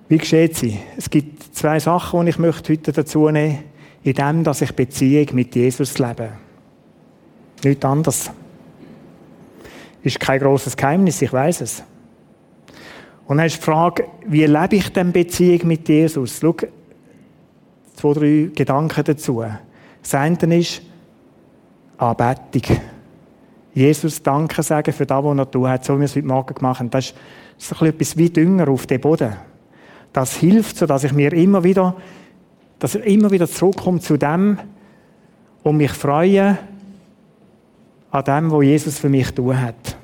Wie 0.08 0.18
geschieht 0.18 0.56
sie? 0.56 0.80
Es 0.98 1.10
gibt 1.10 1.56
zwei 1.56 1.80
Sachen, 1.80 2.26
die 2.26 2.30
ich 2.30 2.38
möchte 2.38 2.74
heute 2.74 2.92
dazu 2.92 3.30
nehmen 3.30 3.54
möchte, 3.54 3.76
in 4.04 4.14
dem, 4.14 4.44
dass 4.44 4.62
ich 4.62 4.72
Beziehung 4.72 5.28
mit 5.34 5.56
Jesus 5.56 5.98
lebe. 5.98 6.30
Nichts 7.64 7.84
anderes. 7.84 8.32
Ist 10.06 10.20
kein 10.20 10.40
großes 10.40 10.78
Geheimnis, 10.78 11.20
ich 11.24 11.34
weiß 11.34 11.62
es. 11.62 11.84
Und 13.26 13.38
dann 13.38 13.48
ist 13.48 13.58
die 13.58 13.62
Frage, 13.62 14.06
wie 14.28 14.46
lebe 14.46 14.76
ich 14.76 14.94
denn 14.94 15.12
Beziehung 15.12 15.68
mit 15.68 15.90
Jesus? 15.90 16.38
Schau, 16.40 16.56
zwei, 17.96 18.14
drei 18.14 18.50
Gedanken 18.54 19.04
dazu. 19.04 19.44
Das 20.04 20.14
eine 20.14 20.58
ist 20.58 20.84
Anbetung. 21.98 22.78
Jesus 23.74 24.22
Danke 24.22 24.62
sagen 24.62 24.94
für 24.94 25.08
das, 25.08 25.24
was 25.24 25.38
er 25.40 25.52
tut 25.52 25.68
hat, 25.68 25.84
so 25.84 25.96
wie 25.96 26.02
wir 26.02 26.06
es 26.06 26.16
heute 26.16 26.28
Morgen 26.28 26.54
gemacht 26.54 26.82
haben. 26.82 26.92
Das 26.92 27.08
ist, 27.08 27.16
das 27.72 27.82
etwas 27.82 28.16
wie 28.16 28.30
Dünger 28.30 28.68
auf 28.68 28.86
dem 28.86 29.02
Boden. 29.02 29.34
Das 30.14 30.36
hilft, 30.36 30.78
so 30.78 30.86
dass 30.86 31.04
ich 31.04 31.14
mir 31.14 31.34
immer 31.34 31.64
wieder, 31.64 31.96
dass 32.78 32.94
ich 32.94 33.04
immer 33.06 33.32
wieder 33.32 33.48
zurückkomme 33.48 34.02
zu 34.02 34.18
dem 34.18 34.60
und 35.64 35.78
mich 35.78 35.92
freue 35.92 36.60
an 38.16 38.24
dem, 38.24 38.52
was 38.52 38.64
Jesus 38.64 38.98
für 38.98 39.10
mich 39.10 39.32
tun 39.34 39.62
hat. 39.62 39.98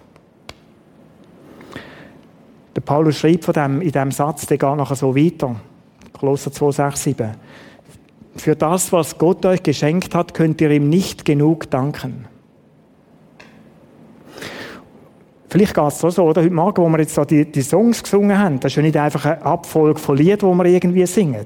Der 2.76 2.82
Paulus 2.82 3.18
schreibt 3.18 3.46
von 3.46 3.54
dem, 3.54 3.82
in 3.82 3.92
diesem 3.92 4.12
Satz, 4.12 4.46
der 4.46 4.58
geht 4.58 4.76
nachher 4.76 4.96
so 4.96 5.16
weiter. 5.16 5.56
Kolosser 6.14 6.52
2, 6.52 6.72
6, 6.72 7.04
7. 7.04 7.32
Für 8.36 8.56
das, 8.56 8.92
was 8.92 9.18
Gott 9.18 9.46
euch 9.46 9.64
geschenkt 9.64 10.14
hat, 10.14 10.34
könnt 10.34 10.62
ihr 10.62 10.72
ihm 10.72 10.90
nicht 10.90 11.26
genug 11.26 11.70
danken. 11.70 12.26
Vielleicht 15.50 15.74
geht 15.74 15.88
es 15.88 16.00
so, 16.00 16.24
oder? 16.24 16.42
Heute 16.42 16.54
Morgen, 16.54 16.82
wo 16.82 16.90
wir 16.90 17.00
jetzt 17.00 17.14
so 17.14 17.26
die, 17.26 17.50
die 17.50 17.62
Songs 17.62 18.04
gesungen 18.04 18.38
haben, 18.38 18.60
das 18.62 18.72
ist 18.72 18.78
ja 18.78 18.82
nicht 18.84 18.96
einfach 18.96 19.26
eine 19.26 19.42
Abfolge 19.42 20.00
von 20.00 20.18
Liedern, 20.18 20.52
die 20.52 20.64
wir 20.64 20.66
irgendwie 20.66 21.06
singen. 21.06 21.46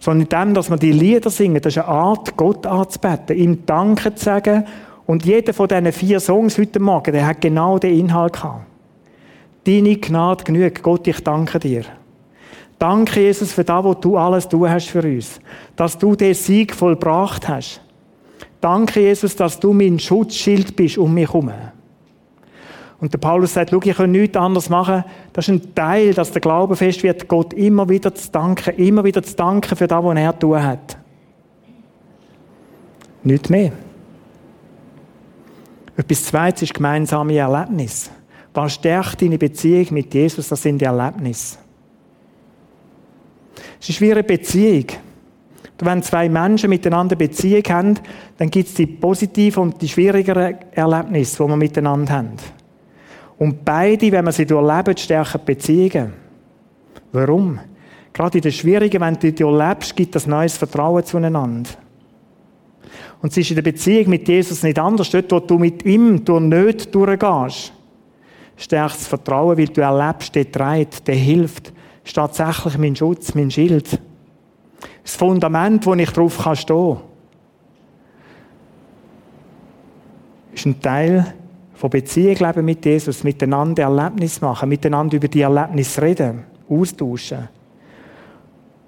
Sondern 0.00 0.22
in 0.22 0.28
dem, 0.28 0.54
dass 0.54 0.70
wir 0.70 0.76
die 0.76 0.92
Lieder 0.92 1.30
singen, 1.30 1.60
das 1.60 1.76
ist 1.76 1.82
eine 1.82 1.88
Art, 1.88 2.36
Gott 2.36 2.66
anzubeten, 2.66 3.36
ihm 3.36 3.66
Danke 3.66 4.14
zu 4.14 4.24
sagen. 4.24 4.64
Und 5.06 5.24
jeder 5.24 5.54
von 5.54 5.68
diesen 5.68 5.92
vier 5.92 6.20
Songs 6.20 6.58
heute 6.58 6.80
Morgen, 6.80 7.12
der 7.12 7.26
hat 7.26 7.40
genau 7.40 7.78
den 7.78 7.98
Inhalt 7.98 8.34
gehabt. 8.34 8.66
Deine 9.64 9.96
Gnade 9.96 10.44
genügt. 10.44 10.82
Gott, 10.82 11.06
ich 11.06 11.22
danke 11.22 11.58
dir. 11.58 11.84
Danke, 12.78 13.20
Jesus, 13.20 13.52
für 13.52 13.64
das, 13.64 13.84
was 13.84 14.00
du 14.00 14.16
alles 14.16 14.48
du 14.48 14.68
hast 14.68 14.88
für 14.88 15.02
uns. 15.02 15.40
Dass 15.74 15.98
du 15.98 16.14
den 16.14 16.34
Sieg 16.34 16.74
vollbracht 16.74 17.48
hast. 17.48 17.80
Danke, 18.60 19.00
Jesus, 19.00 19.34
dass 19.36 19.58
du 19.58 19.72
mein 19.72 19.98
Schutzschild 19.98 20.76
bist 20.76 20.98
um 20.98 21.14
mich 21.14 21.28
herum. 21.28 21.50
Und 23.00 23.12
der 23.12 23.18
Paulus 23.18 23.54
sagt, 23.54 23.70
schau, 23.70 23.80
ich 23.82 23.96
kann 23.96 24.10
nichts 24.10 24.36
anderes 24.36 24.68
machen. 24.68 25.04
Das 25.32 25.48
ist 25.48 25.54
ein 25.54 25.74
Teil, 25.74 26.14
dass 26.14 26.32
der 26.32 26.40
Glaube 26.40 26.74
fest 26.74 27.02
wird, 27.04 27.28
Gott 27.28 27.52
immer 27.52 27.88
wieder 27.88 28.12
zu 28.14 28.30
danken, 28.30 28.74
immer 28.76 29.04
wieder 29.04 29.22
zu 29.22 29.36
danken 29.36 29.76
für 29.76 29.86
das, 29.86 30.02
was 30.02 30.18
er 30.18 30.38
tun 30.38 30.62
hat. 30.62 30.98
Nicht 33.22 33.50
mehr. 33.50 33.72
Etwas 35.96 36.24
Zweites 36.24 36.62
ist 36.62 36.74
gemeinsame 36.74 37.36
Erlebnis. 37.36 38.10
Was 38.54 38.74
stärkt 38.74 39.22
deine 39.22 39.38
Beziehung 39.38 39.86
mit 39.90 40.12
Jesus? 40.12 40.48
Das 40.48 40.62
sind 40.62 40.80
die 40.80 40.84
Erlebnisse. 40.84 41.58
Es 43.80 43.88
ist 43.88 44.00
wie 44.00 44.10
eine 44.10 44.24
Beziehung. 44.24 44.86
Wenn 45.80 46.02
zwei 46.02 46.28
Menschen 46.28 46.70
miteinander 46.70 47.14
Beziehung 47.14 47.62
haben, 47.68 47.94
dann 48.36 48.50
gibt 48.50 48.68
es 48.68 48.74
die 48.74 48.86
positiven 48.86 49.62
und 49.62 49.80
die 49.80 49.88
schwierigeren 49.88 50.56
Erlebnisse, 50.72 51.44
die 51.44 51.48
wir 51.48 51.56
miteinander 51.56 52.12
haben. 52.12 52.32
Und 53.38 53.64
beide, 53.64 54.10
wenn 54.10 54.24
man 54.24 54.32
sie 54.32 54.46
durchleben, 54.46 54.96
stärken 54.96 55.40
Beziehungen. 55.44 56.12
Warum? 57.12 57.60
Gerade 58.12 58.38
in 58.38 58.42
den 58.42 58.52
schwierigen, 58.52 59.00
wenn 59.00 59.14
du 59.14 59.32
die 59.32 59.42
erlebst, 59.42 59.94
gibt 59.94 60.14
das 60.14 60.26
neues 60.26 60.56
Vertrauen 60.56 61.04
zueinander. 61.04 61.70
Und 63.22 63.30
es 63.30 63.36
ist 63.38 63.50
in 63.50 63.56
der 63.56 63.62
Beziehung 63.62 64.10
mit 64.10 64.28
Jesus 64.28 64.62
nicht 64.62 64.78
anders. 64.78 65.10
Dort, 65.10 65.30
wo 65.30 65.40
du 65.40 65.58
mit 65.58 65.84
ihm 65.84 66.24
durch 66.24 66.42
nicht 66.42 66.94
durchgehst, 66.94 67.72
stärkt 68.56 68.96
das 68.96 69.06
Vertrauen, 69.06 69.56
weil 69.56 69.68
du 69.68 69.80
erlebst, 69.80 70.34
der 70.34 70.50
trägt, 70.50 71.06
der 71.06 71.14
hilft. 71.14 71.72
ist 72.04 72.14
tatsächlich 72.14 72.76
mein 72.78 72.96
Schutz, 72.96 73.34
mein 73.34 73.50
Schild. 73.50 74.00
Das 75.02 75.16
Fundament, 75.16 75.86
wo 75.86 75.94
ich 75.94 76.10
drauf 76.10 76.38
kann 76.38 76.56
stehen 76.56 76.98
ist 80.58 80.66
ein 80.66 80.80
Teil 80.80 81.34
von 81.78 81.90
Beziehung 81.90 82.34
leben 82.34 82.64
mit 82.64 82.84
Jesus, 82.84 83.22
miteinander 83.22 83.84
Erlebnis 83.84 84.40
machen, 84.40 84.68
miteinander 84.68 85.16
über 85.16 85.28
die 85.28 85.42
Erlebnisse 85.42 86.02
reden, 86.02 86.42
austauschen. 86.68 87.48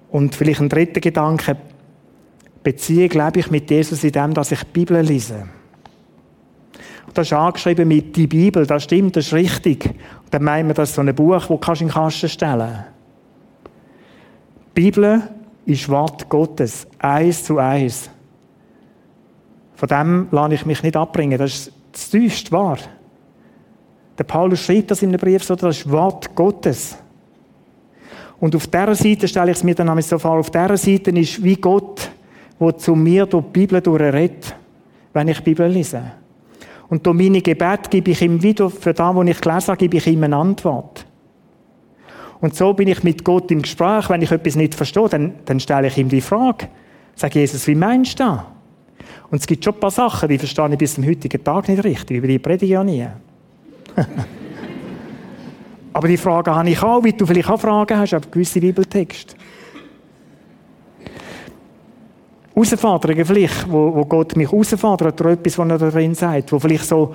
Und 0.09 0.35
vielleicht 0.35 0.59
ein 0.59 0.67
dritter 0.67 0.99
Gedanke, 0.99 1.55
Beziehung 2.61 3.11
lebe 3.11 3.39
ich 3.39 3.49
mit 3.49 3.71
Jesus 3.71 4.03
in 4.03 4.11
dem, 4.11 4.33
dass 4.33 4.51
ich 4.51 4.59
die 4.63 4.71
Bibel 4.73 4.99
lese. 4.99 5.47
Und 7.07 7.17
das 7.17 7.27
ist 7.27 7.33
angeschrieben 7.33 7.87
mit 7.87 8.13
die 8.17 8.27
Bibel, 8.27 8.67
das 8.67 8.83
stimmt, 8.83 9.15
das 9.15 9.27
ist 9.27 9.33
richtig. 9.33 9.85
Und 9.85 10.33
dann 10.33 10.43
meinen 10.43 10.67
wir, 10.67 10.73
das 10.73 10.89
ist 10.89 10.95
so 10.95 11.01
ein 11.01 11.15
Buch, 11.15 11.45
das 11.45 11.47
du 11.47 11.71
in 11.71 11.77
den 11.77 11.89
Kasten 11.93 12.27
stellen. 12.27 12.83
Die 14.75 14.81
Bibel 14.81 15.21
ist 15.65 15.87
Wort 15.87 16.27
Gottes, 16.27 16.85
eins 16.99 17.45
zu 17.45 17.57
eins. 17.57 18.09
Von 19.75 19.87
dem 19.87 20.27
lasse 20.31 20.55
ich 20.55 20.65
mich 20.65 20.83
nicht 20.83 20.97
abbringen, 20.97 21.37
das 21.37 21.53
ist 21.53 21.80
das 21.91 22.09
tiefste 22.09 22.51
wahr. 22.51 22.77
Der 24.17 24.23
Paulus 24.23 24.59
schreibt 24.59 24.91
das 24.91 25.01
in 25.01 25.09
einem 25.09 25.19
Brief 25.19 25.43
so, 25.43 25.55
das 25.55 25.79
ist 25.79 25.91
Wort 25.91 26.35
Gottes. 26.35 26.97
Und 28.39 28.55
auf 28.55 28.67
dieser 28.67 28.95
Seite 28.95 29.27
stelle 29.27 29.51
ich 29.51 29.57
es 29.57 29.63
mir 29.63 29.75
dann 29.75 30.01
so 30.01 30.17
vor, 30.17 30.39
auf 30.39 30.49
dieser 30.49 30.77
Seite 30.77 31.11
ist 31.11 31.43
wie 31.43 31.55
Gott, 31.55 32.09
der 32.59 32.77
zu 32.77 32.95
mir 32.95 33.25
durch 33.25 33.45
die 33.45 33.51
Bibel 33.51 33.81
durchredet, 33.81 34.55
wenn 35.13 35.27
ich 35.27 35.37
die 35.37 35.43
Bibel 35.43 35.67
lese. 35.67 36.01
Und 36.89 37.05
durch 37.05 37.15
meine 37.15 37.41
Gebete 37.41 37.89
gebe 37.89 38.11
ich 38.11 38.21
ihm 38.21 38.41
wieder, 38.43 38.69
für 38.69 38.93
das, 38.93 39.15
was 39.15 39.27
ich 39.27 39.41
gelesen 39.41 39.67
habe, 39.67 39.77
gebe 39.77 39.97
ich 39.97 40.07
ihm 40.07 40.23
eine 40.23 40.35
Antwort. 40.35 41.05
Und 42.41 42.55
so 42.55 42.73
bin 42.73 42.87
ich 42.87 43.03
mit 43.03 43.23
Gott 43.23 43.49
im 43.51 43.61
Gespräch. 43.61 44.09
Wenn 44.09 44.23
ich 44.23 44.31
etwas 44.31 44.55
nicht 44.55 44.75
verstehe, 44.75 45.07
dann, 45.07 45.35
dann 45.45 45.59
stelle 45.59 45.87
ich 45.87 45.97
ihm 45.97 46.09
die 46.09 46.21
Frage. 46.21 46.67
Sag 47.15 47.35
Jesus, 47.35 47.67
wie 47.67 47.75
meinst 47.75 48.19
du 48.19 48.23
das? 48.23 48.39
Und 49.31 49.39
es 49.39 49.47
gibt 49.47 49.63
schon 49.63 49.73
ein 49.73 49.79
paar 49.79 49.91
Sachen, 49.91 50.27
die 50.27 50.37
verstehe 50.37 50.69
ich 50.69 50.77
bis 50.77 50.95
zum 50.95 51.05
heutigen 51.05 51.41
Tag 51.41 51.69
nicht 51.69 51.83
richtig. 51.83 52.17
Über 52.17 52.27
die 52.27 52.37
predige 52.37 52.65
ich 52.65 52.71
ja 52.71 52.83
nie. 52.83 53.07
Aber 55.93 56.07
die 56.07 56.17
Frage 56.17 56.53
habe 56.53 56.69
ich 56.69 56.83
auch, 56.83 57.03
wie 57.03 57.13
du 57.13 57.25
vielleicht 57.25 57.49
auch 57.49 57.59
Fragen 57.59 57.97
hast, 57.97 58.13
aber 58.13 58.25
gewisse 58.29 58.61
Bibeltexte. 58.61 59.35
Herausforderungen 62.55 63.25
vielleicht, 63.25 63.69
wo, 63.69 63.93
wo 63.93 64.05
Gott 64.05 64.37
mich 64.37 64.49
herausfordert 64.49 65.19
oder 65.19 65.31
etwas, 65.31 65.57
was 65.57 65.69
er 65.69 65.77
da 65.77 65.89
drin 65.89 66.15
sagt, 66.15 66.51
wo 66.51 66.59
vielleicht 66.59 66.85
so, 66.85 67.13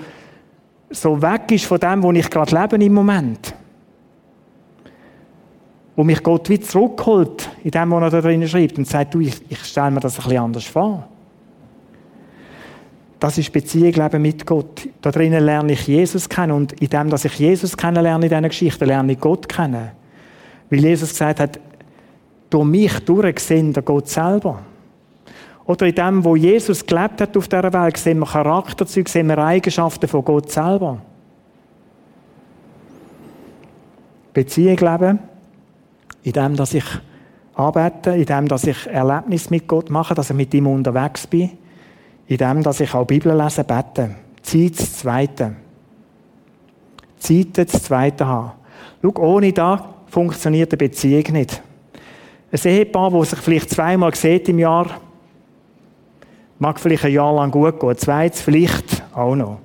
so 0.91 1.23
weg 1.23 1.51
ist 1.53 1.65
von 1.65 1.79
dem, 1.79 2.03
wo 2.03 2.13
ich 2.13 2.29
gerade 2.29 2.55
lebe 2.55 2.85
im 2.85 2.93
Moment. 2.93 3.55
Wo 5.95 6.05
mich 6.05 6.23
Gott 6.23 6.51
wieder 6.51 6.65
zurückholt 6.65 7.49
in 7.65 7.71
dem, 7.71 7.91
was 7.91 8.03
er 8.03 8.11
da 8.11 8.21
drin 8.21 8.47
schreibt 8.47 8.77
und 8.77 8.87
sagt, 8.87 9.15
du, 9.15 9.21
ich, 9.21 9.41
ich 9.49 9.65
stelle 9.65 9.91
mir 9.91 10.01
das 10.01 10.19
ein 10.19 10.25
bisschen 10.25 10.43
anders 10.43 10.65
vor. 10.65 11.09
Das 13.27 13.39
ist 13.39 13.53
Beziehung 13.53 14.23
mit 14.23 14.47
Gott. 14.47 14.89
Da 15.01 15.11
drinnen 15.11 15.45
lerne 15.45 15.73
ich 15.73 15.89
Jesus 15.89 16.29
kennen 16.29 16.53
und 16.53 16.75
in 16.75 16.89
dem, 16.89 17.11
dass 17.11 17.25
ich 17.25 17.35
Jesus 17.35 17.77
kennenlerne 17.77 18.27
in 18.27 18.31
diesen 18.31 18.45
Geschichten, 18.45 18.85
lerne 18.85 19.15
ich 19.15 19.19
Gott 19.19 19.49
kennen. 19.49 19.91
Weil 20.71 20.79
Jesus 20.79 21.11
gesagt 21.11 21.41
hat, 21.41 21.59
durch 22.51 22.65
mich 22.65 23.01
durch 23.01 23.41
sehen 23.41 23.73
der 23.73 23.83
Gott 23.83 24.09
selber. 24.09 24.61
Oder 25.65 25.87
in 25.89 25.95
dem, 25.97 26.25
wo 26.25 26.37
Jesus 26.37 26.87
gelebt 26.87 27.21
hat 27.21 27.37
auf 27.37 27.49
dieser 27.49 27.73
Welt, 27.73 27.97
sehen 27.97 28.21
wir 28.21 28.27
Charakterzüge, 28.27 29.11
sehen 29.11 29.27
wir 29.27 29.39
Eigenschaften 29.39 30.07
von 30.07 30.25
Gott 30.25 30.53
selber. 30.53 30.99
Beziehung 34.35 34.79
leben, 34.79 35.19
in 36.23 36.33
dem, 36.33 36.55
dass 36.55 36.75
ich 36.75 36.87
arbeite, 37.55 38.11
in 38.11 38.27
dem, 38.27 38.47
dass 38.47 38.69
ich 38.69 38.87
Erlebnis 38.87 39.51
mit 39.51 39.67
Gott 39.67 39.91
mache, 39.91 40.15
dass 40.15 40.31
ich 40.31 40.37
mit 40.37 40.55
ihm 40.55 40.69
unterwegs 40.69 41.27
bin 41.27 41.51
in 42.29 42.37
dem, 42.37 42.63
dass 42.63 42.81
ich 42.81 42.93
auch 42.95 43.07
Bibel 43.07 43.37
lese, 43.37 43.65
bete. 43.65 44.17
Zeit 44.43 44.79
das 44.79 44.99
Zweite. 44.99 45.57
Zeit 47.19 47.59
das 47.59 47.83
Zweite 47.83 48.27
haben. 48.27 48.53
Schau, 49.03 49.13
ohne 49.23 49.53
das 49.53 49.81
funktioniert 50.09 50.73
eine 50.73 50.79
Beziehung 50.79 51.33
nicht. 51.33 51.63
Ein 52.53 52.61
Ehepaar, 52.71 53.11
das 53.11 53.31
sich 53.31 53.39
vielleicht 53.41 53.71
zweimal 53.71 54.15
sieht 54.15 54.49
im 54.49 54.59
Jahr, 54.59 54.87
mag 56.59 56.81
vielleicht 56.81 57.05
ein 57.05 57.13
Jahr 57.13 57.35
lang 57.35 57.51
gut 57.51 57.79
gehen. 57.79 57.97
Zweites 57.97 58.41
vielleicht 58.41 59.03
auch 59.15 59.35
noch. 59.35 59.59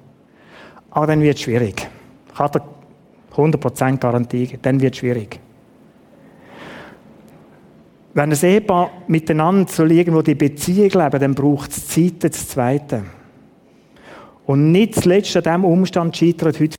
Aber 0.90 1.08
dann 1.08 1.22
wird 1.22 1.38
es 1.38 1.44
schwierig. 1.44 1.88
Ich 2.34 2.40
habe 2.40 2.60
dir 2.60 3.36
100% 3.36 3.98
Garantie, 3.98 4.58
dann 4.62 4.82
wird 4.82 4.94
es 4.94 5.00
schwierig. 5.00 5.40
Wenn 8.14 8.32
ein 8.32 8.38
Ehepaar 8.42 8.92
miteinander 9.08 9.72
soll 9.72 9.92
irgendwo 9.92 10.22
die 10.22 10.36
Beziehung 10.36 10.90
leben, 10.90 11.20
dann 11.20 11.36
braucht 11.36 11.72
es 11.72 11.88
Zeit 11.88 12.24
das 12.24 12.50
Zweite. 12.50 13.04
Und 14.46 14.72
nicht 14.72 14.96
zuletzt 14.96 15.36
an 15.38 15.44
diesem 15.44 15.66
Umstand 15.66 16.18
scheitert 16.18 16.60
heute. 16.60 16.76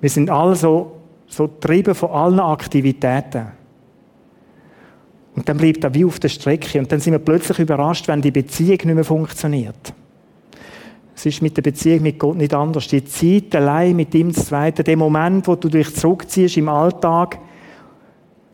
Wir 0.00 0.10
sind 0.10 0.28
alle 0.28 0.56
so, 0.56 0.92
so 1.26 1.46
getrieben 1.46 1.94
von 1.94 2.10
allen 2.10 2.40
Aktivitäten. 2.40 3.46
Und 5.36 5.48
dann 5.48 5.56
bleibt 5.56 5.84
er 5.84 5.94
wie 5.94 6.04
auf 6.04 6.18
der 6.18 6.28
Strecke. 6.28 6.78
Und 6.78 6.90
dann 6.90 7.00
sind 7.00 7.12
wir 7.12 7.18
plötzlich 7.18 7.58
überrascht, 7.58 8.08
wenn 8.08 8.22
die 8.22 8.30
Beziehung 8.30 8.78
nicht 8.84 8.94
mehr 8.94 9.04
funktioniert. 9.04 9.94
Es 11.16 11.26
ist 11.26 11.42
mit 11.42 11.56
der 11.56 11.62
Beziehung 11.62 12.02
mit 12.02 12.18
Gott 12.18 12.36
nicht 12.36 12.54
anders. 12.54 12.88
Die 12.88 13.04
Zeit 13.04 13.54
allein 13.54 13.94
mit 13.94 14.14
ihm 14.14 14.32
das 14.32 14.46
Zweite, 14.46 14.82
der 14.82 14.96
Moment, 14.96 15.46
wo 15.46 15.54
du 15.54 15.68
dich 15.68 15.94
zurückziehst 15.94 16.56
im 16.56 16.68
Alltag, 16.68 17.38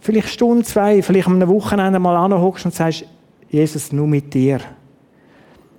vielleicht 0.01 0.29
Stunde, 0.29 0.65
zwei, 0.65 1.03
vielleicht 1.03 1.29
am 1.29 1.47
Wochenende 1.49 1.99
mal 1.99 2.17
anhockst 2.17 2.65
und 2.65 2.75
sagst, 2.75 3.05
Jesus, 3.49 3.93
nur 3.93 4.07
mit 4.07 4.33
dir. 4.33 4.61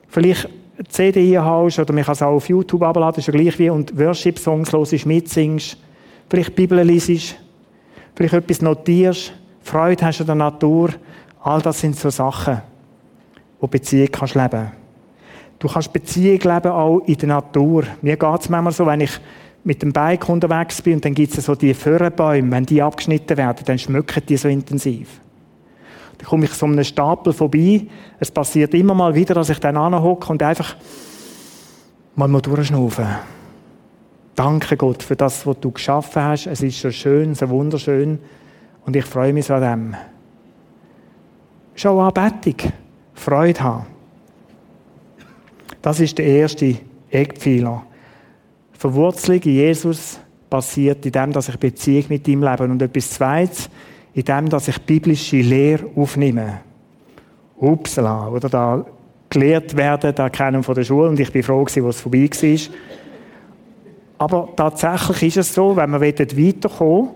Vielleicht 0.08 0.46
eine 0.78 0.88
CD 0.88 1.38
einhaust 1.38 1.80
oder 1.80 1.94
mich 1.94 2.08
auch 2.08 2.22
auf 2.22 2.50
YouTube 2.50 2.84
abladen, 2.84 3.20
ist 3.20 3.28
ja 3.28 3.34
gleich 3.34 3.58
wie, 3.60 3.70
und 3.70 3.98
Worship-Songs 3.98 4.72
hörst, 4.74 5.06
mitsingst, 5.06 5.78
vielleicht 6.30 6.56
Bibel 6.56 6.82
liest, 6.82 7.36
vielleicht 8.16 8.34
etwas 8.34 8.62
notierst, 8.62 9.34
Freude 9.62 10.06
hast 10.06 10.22
an 10.22 10.28
der 10.28 10.36
Natur. 10.36 10.90
All 11.44 11.62
das 11.62 11.80
sind 11.80 11.96
so 11.96 12.10
Sachen, 12.10 12.62
wo 13.60 13.68
Beziehung 13.68 14.10
kannst 14.12 14.36
leben. 14.36 14.72
Du 15.60 15.68
kannst 15.68 15.94
Beziehung 15.94 16.40
leben 16.40 16.72
auch 16.72 17.00
in 17.06 17.16
der 17.16 17.30
Natur. 17.30 17.84
Mir 18.02 18.18
geht 18.18 18.42
es 18.42 18.50
manchmal 18.50 18.74
so, 18.74 18.86
wenn 18.86 19.02
ich 19.02 19.12
mit 19.64 19.82
dem 19.82 19.94
Bike 19.94 20.28
unterwegs 20.28 20.82
bin 20.82 20.96
und 20.96 21.06
dann 21.06 21.14
gibt 21.14 21.38
es 21.38 21.46
so 21.46 21.56
die 21.56 21.74
Föhrenbäume, 21.74 22.52
wenn 22.52 22.66
die 22.66 22.82
abgeschnitten 22.82 23.38
werden, 23.38 23.64
dann 23.66 23.78
schmücken 23.78 24.24
die 24.28 24.38
so 24.38 24.48
intensiv. 24.48 25.20
Dann 26.18 26.28
komme 26.28 26.46
ich 26.46 26.54
so 26.54 26.66
einem 26.66 26.84
Stapel 26.84 27.34
vorbei. 27.34 27.88
Es 28.20 28.32
passiert 28.32 28.74
immer 28.74 28.94
mal 28.94 29.14
wieder, 29.14 29.36
dass 29.36 29.50
ich 29.50 29.60
dann 29.60 29.78
anhocke 29.78 30.32
und 30.32 30.42
einfach 30.42 30.76
mal 32.16 32.28
mal 32.28 32.42
durchschnaufen. 32.42 33.08
Danke 34.36 34.78
Gott 34.78 35.04
für 35.04 35.16
das, 35.16 35.46
was 35.46 35.60
du 35.60 35.72
geschaffen 35.72 36.24
hast. 36.24 36.48
Es 36.48 36.62
ist 36.62 36.80
so 36.80 36.90
schön, 36.90 37.36
so 37.36 37.50
wunderschön 37.50 38.20
und 38.86 38.96
ich 38.96 39.06
freue 39.06 39.34
mich 39.34 39.46
so 39.46 39.54
an 39.54 39.62
dem. 39.62 39.96
Schau 41.76 42.00
Anbetung. 42.02 42.72
Freude 43.14 43.62
haben. 43.62 43.86
Das 45.82 46.00
ist 46.00 46.18
der 46.18 46.26
erste 46.26 46.78
Eckpfeiler. 47.10 47.84
Verwurzelung 48.82 49.40
in 49.44 49.52
Jesus 49.52 50.20
passiert 50.50 51.06
in 51.06 51.12
dem, 51.12 51.32
dass 51.32 51.50
ich 51.50 51.60
Beziehung 51.60 52.06
mit 52.10 52.28
ihm 52.28 52.42
lebe. 52.42 52.64
Und 52.64 52.82
etwas 52.82 53.12
Zweites, 53.12 53.70
in 54.16 54.26
dem, 54.26 54.50
dass 54.50 54.70
ich 54.70 54.82
biblische 54.82 55.38
Lehre 55.38 55.86
aufnehme. 55.96 56.62
Upsala, 57.60 58.28
oder 58.30 58.50
da 58.50 58.84
gelehrt 59.30 59.78
werden, 59.78 60.16
da 60.16 60.30
kennen 60.30 60.64
von 60.64 60.74
der 60.74 60.84
Schule 60.84 61.10
und 61.10 61.20
ich 61.20 61.32
bin 61.32 61.44
froh 61.44 61.64
gewesen, 61.64 61.86
was 61.86 62.02
vorbei 62.02 62.28
war. 62.28 62.60
Aber 64.18 64.50
tatsächlich 64.56 65.38
ist 65.38 65.38
es 65.38 65.54
so, 65.54 65.76
wenn 65.76 65.92
wir 65.92 66.02
weiterkommen 66.02 67.10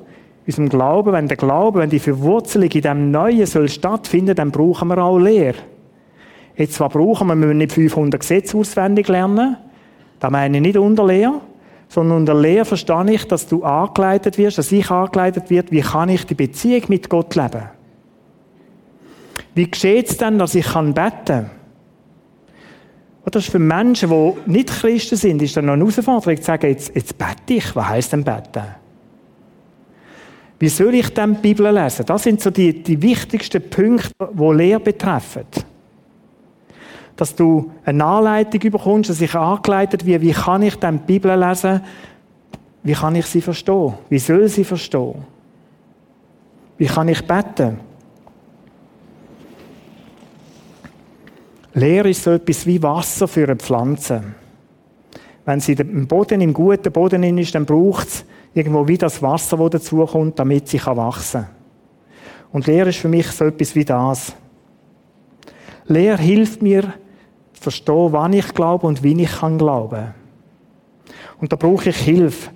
in 0.45 0.45
unserem 0.45 0.69
Glauben, 0.69 1.13
wenn 1.13 1.27
der 1.27 1.37
Glaube, 1.37 1.79
wenn 1.79 1.89
die 1.89 1.97
Verwurzelung 1.97 2.69
in 2.69 2.81
dem 2.81 3.09
Neuen 3.09 3.47
soll 3.47 3.69
stattfinden, 3.69 4.35
dann 4.35 4.51
brauchen 4.51 4.87
wir 4.89 4.99
auch 4.99 5.17
Lehre. 5.17 5.57
Jetzt 6.55 6.75
zwar 6.75 6.89
brauchen 6.89 7.27
wir, 7.27 7.35
wir 7.35 7.47
müssen 7.47 7.57
nicht 7.57 7.71
500 7.71 8.19
Gesetze 8.19 8.55
auswendig 8.55 9.07
lernen, 9.07 9.57
da 10.19 10.29
meine 10.29 10.57
ich 10.57 10.61
nicht 10.61 10.77
Unterlehre, 10.77 11.41
sondern 11.87 12.19
unter 12.19 12.33
Lehre 12.33 12.65
verstehe 12.65 13.11
ich, 13.11 13.25
dass 13.27 13.47
du 13.47 13.63
angeleitet 13.63 14.37
wirst, 14.37 14.57
dass 14.57 14.71
ich 14.71 14.89
angeleitet 14.89 15.49
wird, 15.49 15.71
wie 15.71 15.81
kann 15.81 16.09
ich 16.09 16.25
die 16.25 16.35
Beziehung 16.35 16.83
mit 16.87 17.09
Gott 17.09 17.35
leben. 17.35 17.69
Wie 19.53 19.69
geschieht 19.69 20.09
es 20.09 20.17
denn, 20.17 20.37
dass 20.37 20.55
ich 20.55 20.65
kann 20.65 20.93
beten 20.93 21.25
kann? 21.25 21.49
Das 23.31 23.45
ist 23.45 23.51
für 23.51 23.59
Menschen, 23.59 24.09
die 24.09 24.51
nicht 24.51 24.69
Christen 24.69 25.15
sind, 25.15 25.41
ist 25.41 25.57
dann 25.57 25.65
noch 25.65 25.73
eine 25.73 25.83
Herausforderung, 25.83 26.37
zu 26.37 26.43
sagen, 26.43 26.67
jetzt, 26.67 26.93
jetzt 26.93 27.17
bete 27.17 27.55
ich. 27.55 27.75
Was 27.75 27.89
heisst 27.89 28.13
denn 28.13 28.23
beten? 28.23 28.63
Wie 30.59 30.69
soll 30.69 30.93
ich 30.93 31.13
dann 31.13 31.35
die 31.35 31.41
Bibel 31.41 31.73
lesen? 31.73 32.05
Das 32.05 32.23
sind 32.23 32.41
so 32.41 32.51
die, 32.51 32.83
die 32.83 33.01
wichtigsten 33.01 33.67
Punkte, 33.69 34.11
die 34.31 34.53
Lehre 34.53 34.79
betreffen. 34.79 35.45
Dass 37.15 37.35
du 37.35 37.71
eine 37.85 38.03
Anleitung 38.03 38.71
bekommst, 38.71 39.09
dass 39.09 39.21
ich 39.21 39.33
angeleitet 39.35 40.05
wird, 40.05 40.21
wie 40.21 40.33
kann 40.33 40.61
ich 40.63 40.75
dann 40.75 40.99
die 40.99 41.13
Bibel 41.13 41.37
lesen? 41.39 41.81
Wie 42.83 42.93
kann 42.93 43.15
ich 43.15 43.25
sie 43.25 43.41
verstehen? 43.41 43.93
Wie 44.09 44.19
soll 44.19 44.47
sie 44.47 44.63
verstehen? 44.63 45.23
Wie 46.77 46.87
kann 46.87 47.07
ich 47.07 47.25
beten? 47.25 47.79
Lehre 51.73 52.09
ist 52.09 52.23
so 52.23 52.31
etwas 52.31 52.65
wie 52.65 52.81
Wasser 52.81 53.27
für 53.27 53.43
eine 53.43 53.55
Pflanze. 53.55 54.23
Wenn 55.45 55.59
sie 55.59 55.73
im 55.73 56.07
Boden, 56.07 56.41
im 56.41 56.53
guten 56.53 56.91
Boden 56.91 57.37
ist, 57.37 57.53
dann 57.53 57.65
braucht 57.65 58.07
es 58.07 58.25
irgendwo 58.53 58.87
wie 58.87 58.97
das 58.97 59.21
Wasser, 59.21 59.57
das 59.57 59.81
dazukommt, 59.83 60.39
damit 60.39 60.67
sie 60.69 60.83
wachsen 60.85 61.41
kann. 61.41 61.49
Und 62.51 62.67
Lehre 62.67 62.89
ist 62.89 62.99
für 62.99 63.09
mich 63.09 63.27
so 63.27 63.45
etwas 63.45 63.75
wie 63.75 63.83
das. 63.83 64.33
Lehre 65.87 66.17
hilft 66.17 66.61
mir, 66.61 66.93
zu 67.55 67.63
verstehen, 67.63 68.07
wann 68.11 68.33
ich 68.33 68.53
glaube 68.53 68.87
und 68.87 69.03
wie 69.03 69.21
ich 69.21 69.31
kann 69.31 69.57
glauben. 69.57 70.13
Und 71.39 71.51
da 71.51 71.55
brauche 71.55 71.89
ich 71.89 71.97
Hilfe. 71.97 72.51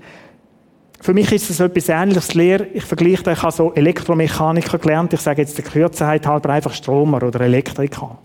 Für 1.02 1.14
mich 1.14 1.32
ist 1.32 1.50
es 1.50 1.60
etwas 1.60 1.90
Ähnliches. 1.90 2.34
Lehre, 2.34 2.66
ich 2.74 2.84
vergleiche 2.84 3.24
das, 3.24 3.38
ich 3.38 3.44
habe 3.44 3.54
so 3.54 3.74
Elektromechaniker 3.74 4.78
gelernt. 4.78 5.14
Ich 5.14 5.22
sage 5.22 5.42
jetzt 5.42 5.58
der 5.58 5.66
Kürzheit 5.66 6.28
halber 6.28 6.50
einfach 6.50 6.74
Stromer 6.74 7.24
oder 7.24 7.42
Elektriker. 7.42 8.18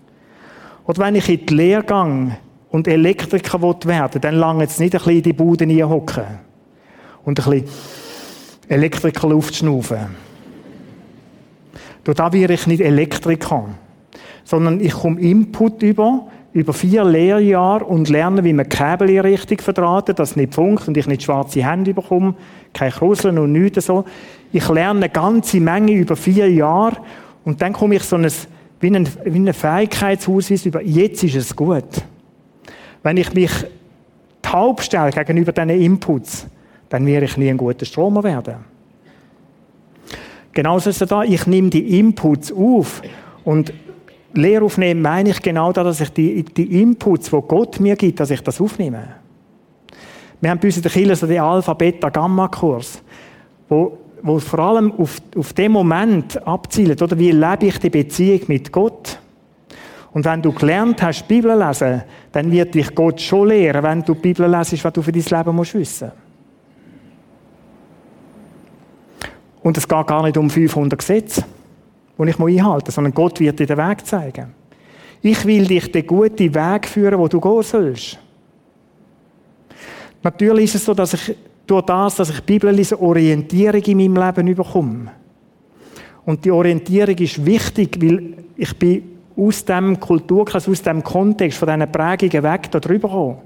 Oder 0.85 1.05
wenn 1.05 1.15
ich 1.15 1.29
in 1.29 1.45
die 1.45 1.53
Lehre 1.53 1.83
gehe 1.83 2.37
und 2.69 2.87
Elektriker 2.87 3.61
werden 3.61 4.13
will, 4.13 4.21
dann 4.21 4.35
lange 4.35 4.65
es 4.65 4.79
nicht 4.79 4.93
ein 4.93 4.99
bisschen 4.99 5.17
in 5.17 5.23
die 5.23 5.33
Bude 5.33 5.89
hocken 5.89 6.25
und 7.23 7.39
ein 7.39 7.49
bisschen 7.49 7.69
Elektrikerluft 8.67 9.55
schnaufen. 9.55 10.15
Durch 12.03 12.17
da 12.17 12.31
werde 12.31 12.53
ich 12.53 12.67
nicht 12.67 12.81
Elektriker, 12.81 13.65
sondern 14.43 14.79
ich 14.79 14.93
komme 14.93 15.19
Input 15.19 15.81
über, 15.81 16.27
über 16.55 16.71
vier 16.71 17.03
Lehrjahre 17.03 17.83
und 17.83 18.07
lerne, 18.07 18.41
wie 18.45 18.53
man 18.53 18.69
Kabel 18.69 19.19
richtig 19.19 19.61
verdrahtet, 19.61 20.19
dass 20.19 20.31
es 20.31 20.35
nicht 20.37 20.55
funkt 20.55 20.87
und 20.87 20.95
ich 20.95 21.05
nicht 21.05 21.23
schwarze 21.23 21.69
Hände 21.69 21.93
bekomme, 21.93 22.33
kein 22.73 22.91
Kruseln 22.91 23.37
und 23.37 23.51
nichts 23.51 23.87
so. 23.87 24.05
Ich 24.53 24.69
lerne 24.69 25.01
eine 25.01 25.09
ganze 25.09 25.59
Menge 25.59 25.91
über 25.91 26.15
vier 26.15 26.49
Jahre 26.49 26.95
und 27.43 27.61
dann 27.61 27.73
komme 27.73 27.95
ich 27.95 28.03
so 28.03 28.15
ein 28.15 28.31
wie 28.79 28.87
ein, 28.87 29.07
wie 29.25 29.39
ein 29.39 29.53
Fähigkeitsausweis 29.53 30.65
über, 30.65 30.81
jetzt 30.81 31.25
ist 31.25 31.35
es 31.35 31.53
gut. 31.53 31.83
Wenn 33.03 33.17
ich 33.17 33.33
mich 33.33 33.51
taub 34.41 34.81
stelle 34.81 35.11
gegenüber 35.11 35.51
diesen 35.51 35.69
Inputs, 35.69 36.47
dann 36.87 37.05
werde 37.05 37.25
ich 37.25 37.35
nie 37.35 37.49
ein 37.49 37.57
guter 37.57 37.85
Stromer 37.85 38.23
werden. 38.23 38.55
Genauso 40.53 40.89
ist 40.89 41.01
es 41.01 41.09
da, 41.09 41.23
ich 41.23 41.47
nehme 41.47 41.69
die 41.69 41.99
Inputs 41.99 42.53
auf 42.53 43.01
und 43.43 43.73
Lehre 44.35 44.65
aufnehmen 44.65 45.01
meine 45.01 45.29
ich 45.29 45.41
genau 45.41 45.71
da, 45.71 45.83
dass 45.83 46.01
ich 46.01 46.09
die, 46.09 46.43
die 46.43 46.81
Inputs, 46.81 47.29
die 47.29 47.41
Gott 47.47 47.79
mir 47.79 47.95
gibt, 47.95 48.19
dass 48.19 48.31
ich 48.31 48.41
das 48.41 48.59
aufnehme. 48.59 49.07
Wir 50.41 50.49
haben 50.49 50.59
bei 50.59 50.67
uns 50.67 50.77
in 50.77 50.83
der 50.83 50.91
Kirche 50.91 51.15
so 51.15 51.27
den 51.27 51.41
Alpha, 51.41 51.73
Beta, 51.73 52.09
Gamma-Kurs, 52.09 53.01
wo 53.69 53.97
wo 54.25 54.39
vor 54.39 54.59
allem 54.59 54.91
auf, 54.93 55.21
auf 55.37 55.53
den 55.53 55.71
Moment 55.71 56.45
abzielt, 56.47 56.99
oder 56.99 57.17
wie 57.17 57.29
lebe 57.29 57.67
ich 57.67 57.77
die 57.77 57.91
Beziehung 57.91 58.41
mit 58.47 58.71
Gott? 58.71 59.19
Und 60.13 60.25
wenn 60.25 60.41
du 60.41 60.51
gelernt 60.51 61.03
hast, 61.03 61.27
Bibel 61.27 61.55
lesen, 61.55 62.01
dann 62.31 62.51
wird 62.51 62.73
dich 62.73 62.95
Gott 62.95 63.21
schon 63.21 63.49
lehren, 63.49 63.83
wenn 63.83 64.01
du 64.01 64.15
Bibel 64.15 64.49
lesest, 64.49 64.83
was 64.83 64.93
du 64.93 65.03
für 65.03 65.11
dein 65.11 65.23
Leben 65.23 65.55
musst 65.55 65.75
wissen. 65.75 66.11
Und 69.61 69.77
es 69.77 69.87
geht 69.87 70.07
gar 70.07 70.23
nicht 70.23 70.37
um 70.37 70.49
500 70.49 70.97
Gesetze, 70.97 71.43
die 72.17 72.29
ich 72.29 72.39
einhalten 72.39 72.85
muss, 72.85 72.95
sondern 72.95 73.13
Gott 73.13 73.39
wird 73.39 73.59
dir 73.59 73.65
den 73.65 73.77
Weg 73.77 74.05
zeigen. 74.05 74.53
Ich 75.21 75.45
will 75.45 75.65
dich 75.65 75.91
den 75.91 76.05
guten 76.05 76.53
Weg 76.53 76.87
führen, 76.87 77.19
wo 77.19 77.27
du 77.27 77.41
gehen 77.41 77.63
sollst. 77.63 78.19
Natürlich 80.23 80.65
ist 80.65 80.75
es 80.75 80.85
so, 80.85 80.93
dass 80.93 81.13
ich 81.13 81.35
durch 81.67 81.85
das, 81.85 82.15
dass 82.15 82.29
ich 82.29 82.39
die 82.39 82.53
Bibel 82.53 82.73
lese, 82.73 82.99
Orientierung 82.99 83.81
in 83.81 84.13
meinem 84.13 84.45
Leben 84.45 84.55
bekomme. 84.55 85.11
Und 86.25 86.43
die 86.43 86.51
Orientierung 86.51 87.15
ist 87.17 87.45
wichtig, 87.45 87.97
weil 88.01 88.33
ich 88.55 88.77
bin 88.77 89.03
aus 89.37 89.65
dem 89.65 89.99
Kulturkreis, 89.99 90.67
aus 90.67 90.81
dem 90.81 91.03
Kontext, 91.03 91.57
von 91.57 91.67
diesen 91.67 91.91
Prägungen 91.91 92.43
weg 92.43 92.71
da 92.71 92.79
drüber 92.79 93.07
gekommen. 93.07 93.37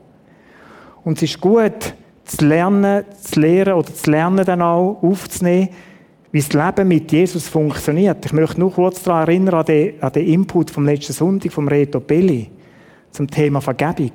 Und 1.03 1.17
es 1.17 1.23
ist 1.23 1.41
gut, 1.41 1.93
zu 2.25 2.45
lernen, 2.45 3.03
zu 3.21 3.39
lehren 3.39 3.73
oder 3.73 3.93
zu 3.93 4.09
lernen 4.09 4.45
dann 4.45 4.61
auch 4.61 4.99
aufzunehmen, 5.01 5.69
wie 6.31 6.39
das 6.41 6.53
Leben 6.53 6.87
mit 6.87 7.11
Jesus 7.11 7.47
funktioniert. 7.47 8.25
Ich 8.25 8.33
möchte 8.33 8.59
nur 8.59 8.71
kurz 8.71 9.01
daran 9.03 9.27
erinnern, 9.27 9.55
an 9.55 9.65
den, 9.65 10.01
an 10.01 10.11
den 10.11 10.27
Input 10.27 10.69
vom 10.69 10.85
letzten 10.85 11.13
Sonntag 11.13 11.51
vom 11.51 11.67
Reto 11.67 11.99
Belli 11.99 12.49
zum 13.11 13.29
Thema 13.29 13.61
Vergebung. 13.61 14.11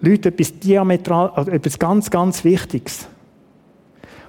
Leute 0.00 0.30
etwas 0.30 0.58
diametral, 0.58 1.30
also 1.34 1.50
etwas 1.50 1.78
ganz, 1.78 2.10
ganz 2.10 2.42
Wichtiges. 2.44 3.06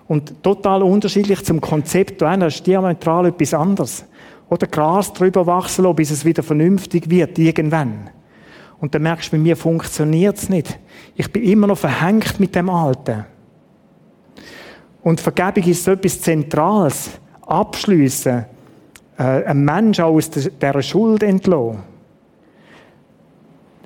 Und 0.08 0.44
total 0.44 0.84
unterschiedlich 0.84 1.44
zum 1.46 1.62
Konzept. 1.62 2.22
Einer 2.22 2.48
ist 2.48 2.68
diametral 2.68 3.28
etwas 3.28 3.54
anderes. 3.54 4.06
Oder 4.50 4.68
Gras 4.68 5.14
drüber 5.14 5.48
wachsen 5.48 5.86
lassen, 5.86 5.96
bis 5.96 6.12
es 6.12 6.26
wieder 6.26 6.44
vernünftig 6.44 7.10
wird, 7.10 7.40
irgendwann. 7.40 8.10
Und 8.82 8.94
dann 8.94 9.04
merkst 9.04 9.32
du, 9.32 9.38
bei 9.38 9.42
mir 9.42 9.56
funktioniert 9.56 10.38
es 10.38 10.50
nicht. 10.50 10.78
Ich 11.16 11.32
bin 11.32 11.44
immer 11.44 11.68
noch 11.68 11.78
verhängt 11.78 12.40
mit 12.40 12.54
dem 12.56 12.70
Alten. 12.70 13.26
Und 15.04 15.20
Vergebung 15.20 15.64
ist 15.64 15.84
so 15.84 15.92
etwas 15.92 16.22
Zentrales. 16.22 17.12
Abschliessen. 17.42 18.46
Äh, 19.18 19.44
ein 19.46 19.66
Mensch 19.66 20.00
aus 20.00 20.30
dieser 20.30 20.82
Schuld 20.82 21.24
entlassen. 21.24 21.80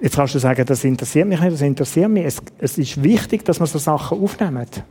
Jetzt 0.01 0.15
kannst 0.15 0.35
du 0.35 0.39
sagen, 0.39 0.65
das 0.65 0.83
interessiert 0.83 1.27
mich 1.27 1.39
nicht, 1.39 1.53
das 1.53 1.61
interessiert 1.61 2.09
mich. 2.09 2.25
Es, 2.25 2.41
es 2.59 2.77
ist 2.77 3.01
wichtig, 3.01 3.45
dass 3.45 3.59
man 3.59 3.67
so 3.67 3.79
Sachen 3.79 4.21
aufnimmt. 4.21 4.83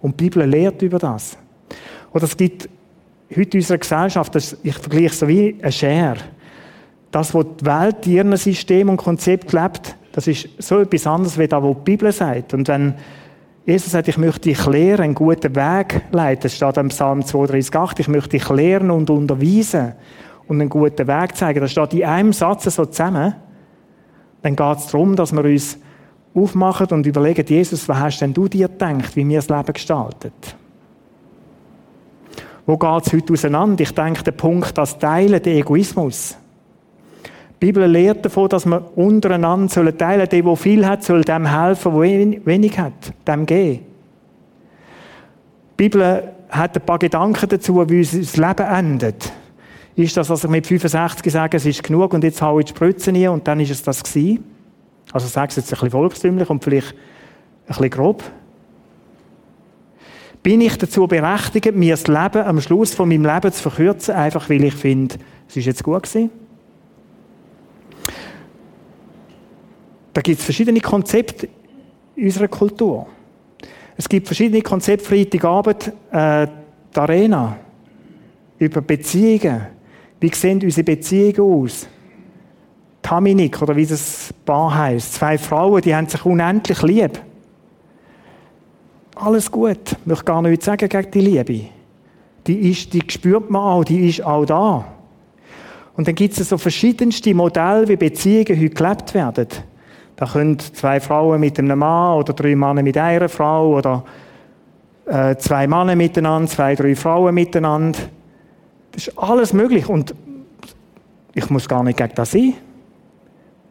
Und 0.00 0.20
die 0.20 0.24
Bibel 0.24 0.46
lehrt 0.46 0.82
über 0.82 0.98
das. 0.98 1.36
Oder 2.12 2.24
es 2.24 2.36
gibt 2.36 2.68
heute 3.34 3.56
in 3.56 3.60
unserer 3.60 3.78
Gesellschaft, 3.78 4.34
das, 4.34 4.56
ich 4.62 4.74
vergleiche 4.74 5.06
es 5.06 5.18
so 5.18 5.28
wie 5.28 5.56
ein 5.62 5.72
Schere. 5.72 6.18
Das, 7.10 7.34
was 7.34 7.46
die 7.60 7.64
Welt, 7.64 8.06
ihren 8.06 8.36
System 8.36 8.90
und 8.90 8.98
Konzept 8.98 9.52
lebt, 9.52 9.96
das 10.12 10.26
ist 10.26 10.48
so 10.58 10.80
etwas 10.80 11.06
anderes, 11.06 11.38
wie 11.38 11.48
das, 11.48 11.62
was 11.62 11.76
die 11.76 11.84
Bibel 11.84 12.12
sagt. 12.12 12.54
Und 12.54 12.68
wenn 12.68 12.94
Jesus 13.66 13.92
sagt, 13.92 14.08
ich 14.08 14.18
möchte 14.18 14.40
dich 14.40 14.66
lehren, 14.66 15.04
einen 15.04 15.14
guten 15.14 15.54
Weg 15.56 16.02
leiten, 16.10 16.42
das 16.42 16.54
steht 16.54 16.76
im 16.76 16.88
Psalm 16.88 17.20
32,8, 17.20 18.00
ich 18.00 18.08
möchte 18.08 18.30
dich 18.30 18.48
lehren 18.50 18.90
und 18.90 19.08
unterweisen 19.08 19.94
und 20.46 20.60
einen 20.60 20.68
guten 20.68 21.06
Weg 21.06 21.36
zeigen. 21.36 21.60
Das 21.60 21.70
steht 21.70 21.94
in 21.94 22.04
einem 22.04 22.32
Satz 22.32 22.64
so 22.64 22.84
zusammen 22.84 23.34
dann 24.44 24.56
geht 24.56 24.76
es 24.76 24.88
darum, 24.88 25.16
dass 25.16 25.32
wir 25.32 25.42
uns 25.42 25.78
aufmachen 26.34 26.88
und 26.88 27.06
überlegen, 27.06 27.46
Jesus, 27.46 27.88
was 27.88 27.98
hast 27.98 28.20
denn 28.20 28.34
du 28.34 28.46
dir 28.46 28.68
gedacht, 28.68 29.16
wie 29.16 29.26
wir 29.26 29.38
das 29.38 29.48
Leben 29.48 29.72
gestaltet? 29.72 30.56
Wo 32.66 32.76
geht 32.76 33.06
es 33.06 33.12
heute 33.14 33.32
auseinander? 33.32 33.80
Ich 33.80 33.94
denke, 33.94 34.22
der 34.22 34.32
Punkt, 34.32 34.76
das 34.76 34.98
Teilen, 34.98 35.42
der 35.42 35.54
Egoismus. 35.54 36.36
Die 37.60 37.66
Bibel 37.66 37.86
lehrt 37.86 38.24
davon, 38.24 38.48
dass 38.48 38.66
wir 38.66 38.90
untereinander 38.96 39.72
sollen 39.72 39.96
teilen 39.96 40.28
Der, 40.28 40.42
der 40.42 40.56
viel 40.56 40.86
hat, 40.86 41.02
soll 41.02 41.22
dem 41.22 41.46
helfen, 41.46 41.92
der 41.92 42.46
wenig 42.46 42.78
hat, 42.78 42.92
dem 43.26 43.46
geben. 43.46 43.80
Die 45.70 45.76
Bibel 45.76 46.30
hat 46.50 46.76
ein 46.76 46.84
paar 46.84 46.98
Gedanken 46.98 47.48
dazu, 47.48 47.88
wie 47.88 47.98
unser 47.98 48.48
Leben 48.48 48.66
endet 48.66 49.32
ist 49.96 50.16
das, 50.16 50.28
dass 50.28 50.44
ich 50.44 50.50
mit 50.50 50.66
65 50.66 51.32
sage, 51.32 51.56
es 51.56 51.66
ist 51.66 51.82
genug 51.82 52.12
und 52.14 52.24
jetzt 52.24 52.42
haue 52.42 52.60
ich 52.60 52.66
die 52.66 52.70
Spritze 52.70 53.12
rein 53.12 53.28
und 53.28 53.46
dann 53.46 53.60
ist 53.60 53.70
es 53.70 53.82
das 53.82 54.02
gewesen. 54.02 54.44
Also 55.12 55.28
sage 55.28 55.50
es 55.50 55.56
jetzt 55.56 55.68
ein 55.68 55.70
bisschen 55.70 55.90
volkstümlich 55.90 56.50
und 56.50 56.64
vielleicht 56.64 56.92
ein 56.92 57.68
bisschen 57.68 57.90
grob. 57.90 58.22
Bin 60.42 60.60
ich 60.60 60.76
dazu 60.76 61.06
berechtigt, 61.06 61.74
mir 61.74 61.92
das 61.92 62.06
Leben 62.06 62.44
am 62.44 62.60
Schluss 62.60 62.92
von 62.92 63.08
meinem 63.08 63.24
Leben 63.24 63.52
zu 63.52 63.62
verkürzen, 63.62 64.14
einfach 64.14 64.50
weil 64.50 64.64
ich 64.64 64.74
finde, 64.74 65.16
es 65.48 65.56
ist 65.56 65.66
jetzt 65.66 65.84
gut 65.84 66.02
gewesen? 66.02 66.30
Da 70.14 70.20
gibt 70.20 70.38
es 70.38 70.44
verschiedene 70.44 70.80
Konzepte 70.80 71.48
in 72.14 72.24
unserer 72.24 72.48
Kultur. 72.48 73.06
Es 73.96 74.08
gibt 74.08 74.26
verschiedene 74.26 74.62
Konzepte 74.62 75.04
Freitagabend, 75.04 75.92
äh, 76.10 76.46
die 76.94 76.98
Arena, 76.98 77.56
über 78.58 78.80
Beziehungen, 78.80 79.66
wie 80.20 80.32
sehen 80.32 80.62
unsere 80.62 80.84
Beziehungen 80.84 81.40
aus? 81.40 81.88
Taminik, 83.02 83.60
oder 83.60 83.76
wie 83.76 83.84
das 83.84 84.32
Paar 84.46 84.74
heißt. 84.74 85.14
Zwei 85.14 85.36
Frauen, 85.36 85.82
die 85.82 85.94
haben 85.94 86.08
sich 86.08 86.24
unendlich 86.24 86.80
lieb. 86.82 87.20
Alles 89.16 89.50
gut. 89.50 89.92
Ich 89.92 90.06
möchte 90.06 90.24
gar 90.24 90.42
nichts 90.42 90.64
sagen 90.64 90.88
gegen 90.88 91.10
die 91.10 91.20
Liebe. 91.20 91.60
Die 92.46 92.70
ist, 92.70 92.92
die 92.92 93.02
spürt 93.08 93.50
man 93.50 93.62
auch, 93.62 93.84
die 93.84 94.08
ist 94.08 94.24
auch 94.24 94.44
da. 94.44 94.84
Und 95.96 96.08
dann 96.08 96.14
gibt 96.14 96.38
es 96.38 96.48
so 96.48 96.56
verschiedenste 96.56 97.34
Modelle, 97.34 97.88
wie 97.88 97.96
Beziehungen 97.96 98.60
heute 98.60 98.70
gelebt 98.70 99.14
werden. 99.14 99.48
Da 100.16 100.26
können 100.26 100.58
zwei 100.58 101.00
Frauen 101.00 101.40
mit 101.40 101.58
einem 101.58 101.78
Mann 101.78 102.18
oder 102.18 102.32
drei 102.32 102.54
Männer 102.54 102.82
mit 102.82 102.96
einer 102.96 103.28
Frau 103.28 103.76
oder 103.76 104.04
äh, 105.06 105.36
zwei 105.36 105.66
Männer 105.66 105.96
miteinander, 105.96 106.48
zwei, 106.48 106.74
drei 106.74 106.94
Frauen 106.94 107.34
miteinander. 107.34 107.98
Das 108.92 109.08
ist 109.08 109.18
alles 109.18 109.52
möglich 109.52 109.88
und 109.88 110.14
ich 111.34 111.50
muss 111.50 111.68
gar 111.68 111.82
nicht 111.82 111.96
gegen 111.96 112.14
das 112.14 112.30
sein. 112.30 112.54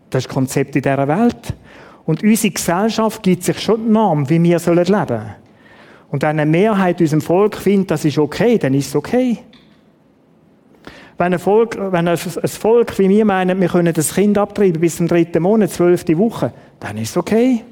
Das 0.09 0.23
ist 0.23 0.29
das 0.29 0.33
Konzept 0.33 0.75
in 0.75 0.81
dieser 0.81 1.07
Welt. 1.07 1.53
Und 2.05 2.21
unsere 2.21 2.53
Gesellschaft 2.53 3.23
gibt 3.23 3.43
sich 3.43 3.59
schon 3.61 3.85
die 3.85 3.91
Norm, 3.91 4.29
wie 4.29 4.43
wir 4.43 4.59
leben 4.59 4.85
sollen. 4.85 5.35
Und 6.11 6.21
wenn 6.21 6.39
eine 6.39 6.45
Mehrheit 6.45 6.99
unserem 6.99 7.21
Volk 7.21 7.55
findet, 7.55 7.91
das 7.91 8.05
ist 8.05 8.17
okay, 8.17 8.57
dann 8.57 8.73
ist 8.73 8.89
es 8.89 8.95
okay. 8.95 9.39
Wenn 11.17 11.33
ein 11.33 11.39
Volk, 11.39 11.77
wenn 11.79 12.07
ein 12.07 12.17
Volk 12.17 12.97
wie 12.97 13.09
wir 13.09 13.25
meinen, 13.25 13.59
wir 13.61 13.67
können 13.67 13.93
das 13.93 14.15
Kind 14.15 14.37
abtreiben 14.37 14.81
bis 14.81 14.97
zum 14.97 15.07
dritten 15.07 15.43
Monat, 15.43 15.71
zwölfte 15.71 16.17
Woche, 16.17 16.51
dann 16.79 16.97
ist 16.97 17.11
es 17.11 17.17
okay. 17.17 17.63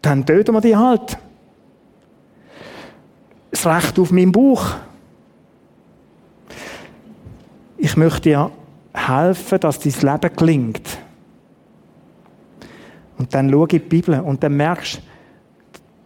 Dann 0.00 0.24
töten 0.24 0.52
wir 0.52 0.60
die 0.60 0.76
halt. 0.76 1.18
Das 3.50 3.66
Recht 3.66 3.98
auf 3.98 4.12
meinen 4.12 4.32
Bauch. 4.32 4.64
Ich 7.78 7.96
möchte 7.96 8.20
dir 8.22 8.50
helfen, 8.92 9.60
dass 9.60 9.78
dein 9.80 9.92
Leben 9.92 10.36
gelingt. 10.36 10.98
Und 13.18 13.34
dann 13.34 13.50
schau 13.50 13.62
in 13.62 13.68
die 13.68 13.78
Bibel 13.78 14.20
und 14.20 14.42
dann 14.42 14.56
merkst 14.56 14.96
du, 14.96 15.00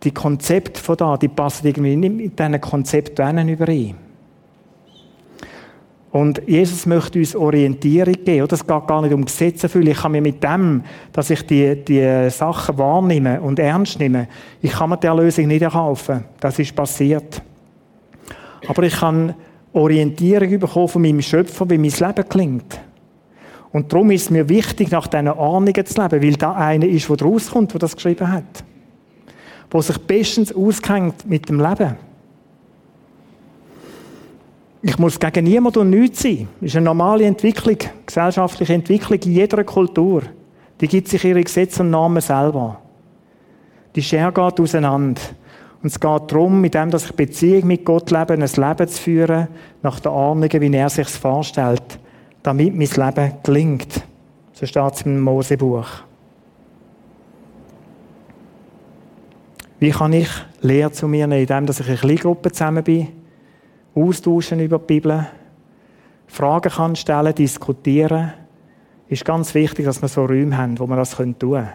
die 0.05 0.13
Konzepte 0.13 0.81
von 0.81 0.97
da, 0.97 1.17
die 1.17 1.29
passen 1.29 1.67
irgendwie 1.67 1.97
nicht 1.97 2.15
mit 2.15 2.39
diesen 2.39 2.61
Konzepten 2.61 3.49
überein. 3.49 4.08
Und 6.11 6.41
Jesus 6.47 6.87
möchte 6.87 7.19
uns 7.19 7.37
Orientierung 7.37 8.15
geben. 8.25 8.49
Es 8.51 8.67
geht 8.67 8.87
gar 8.87 9.03
nicht 9.03 9.13
um 9.13 9.25
Gesetze 9.25 9.65
erfüllen. 9.65 9.89
Ich 9.89 9.99
kann 9.99 10.13
mir 10.13 10.23
mit 10.23 10.43
dem, 10.43 10.83
dass 11.13 11.29
ich 11.29 11.47
die, 11.47 11.85
die 11.85 12.31
Sachen 12.31 12.79
wahrnehme 12.79 13.41
und 13.41 13.59
ernst 13.59 13.99
nehme, 13.99 14.27
ich 14.63 14.73
kann 14.73 14.89
mir 14.89 14.97
die 14.97 15.07
Erlösung 15.07 15.47
nicht 15.49 15.63
erkaufen. 15.63 16.25
Das 16.41 16.59
ist 16.59 16.75
passiert. 16.75 17.43
Aber 18.67 18.83
ich 18.83 18.95
kann 18.95 19.35
Orientierung 19.73 20.59
bekommen 20.59 20.89
von 20.89 21.03
meinem 21.03 21.21
Schöpfer, 21.21 21.69
wie 21.69 21.79
mein 21.79 21.91
Leben 21.91 22.29
klingt. 22.29 22.81
Und 23.71 23.93
darum 23.93 24.11
ist 24.11 24.23
es 24.23 24.31
mir 24.31 24.49
wichtig, 24.49 24.91
nach 24.91 25.07
diesen 25.07 25.29
Ahnungen 25.29 25.87
zu 25.87 26.03
leben, 26.03 26.23
weil 26.23 26.37
da 26.37 26.53
einer 26.53 26.87
ist, 26.87 27.09
der 27.09 27.21
rauskommt, 27.21 27.73
der 27.75 27.81
das 27.81 27.95
geschrieben 27.95 28.33
hat. 28.33 28.65
Der 29.71 29.83
sich 29.83 29.99
bestens 29.99 30.55
auskennt 30.55 31.29
mit 31.29 31.51
dem 31.51 31.61
Leben. 31.61 31.97
Ich 34.81 34.99
muss 34.99 35.19
gegen 35.19 35.45
niemanden 35.45 35.81
und 35.81 35.91
nichts 35.91 36.23
sein. 36.23 36.49
Das 36.61 36.69
ist 36.69 36.77
eine 36.77 36.85
normale 36.85 37.25
Entwicklung, 37.25 37.79
gesellschaftliche 38.07 38.75
Entwicklung 38.75 39.19
in 39.21 39.33
jeder 39.33 39.65
Kultur. 39.65 40.23
Die 40.81 40.87
gibt 40.87 41.09
sich 41.09 41.25
ihre 41.25 41.43
Gesetze 41.43 41.83
und 41.83 41.91
Namen 41.91 42.21
selber. 42.21 42.81
Die 43.97 44.03
Schere 44.03 44.33
geht 44.33 44.61
auseinander. 44.61 45.21
Und 45.83 45.89
es 45.89 45.99
geht 45.99 46.33
darum, 46.33 46.61
mit 46.61 46.75
dem, 46.75 46.91
dass 46.91 47.07
ich 47.07 47.13
Beziehung 47.13 47.67
mit 47.67 47.85
Gott 47.85 48.11
lebe, 48.11 48.35
ein 48.35 48.41
Leben 48.41 48.89
zu 48.89 49.03
führen, 49.03 49.49
nach 49.83 50.01
der 50.01 50.13
Ahnung, 50.13 50.49
wie 50.53 50.77
er 50.77 50.91
sich 50.91 51.09
vorstellt, 51.09 51.99
damit 52.43 52.75
mein 52.75 52.89
Leben 52.89 53.33
gelingt. 53.43 54.03
So 54.53 54.67
steht 54.67 54.95
es 54.95 55.03
im 55.03 55.21
Mosebuch. 55.21 55.87
Wie 59.79 59.91
kann 59.91 60.13
ich 60.13 60.29
Lehre 60.61 60.91
zu 60.91 61.07
mir 61.07 61.29
nehmen, 61.29 61.43
indem 61.43 61.69
ich 61.69 61.89
in 61.89 61.97
Kleingruppen 61.97 62.53
zusammen 62.53 62.83
bin, 62.83 63.09
austauschen 63.95 64.61
über 64.61 64.79
die 64.79 64.85
Bibel, 64.87 65.27
Fragen 66.29 66.71
kann 66.71 66.95
stellen, 66.95 67.35
diskutieren. 67.35 68.33
Ist 69.09 69.25
ganz 69.25 69.55
wichtig, 69.55 69.87
dass 69.87 70.03
wir 70.03 70.09
so 70.09 70.27
Räume 70.27 70.57
haben, 70.57 70.79
wo 70.79 70.87
wir 70.87 70.97
das 70.97 71.17
tun 71.17 71.35
können. 71.39 71.69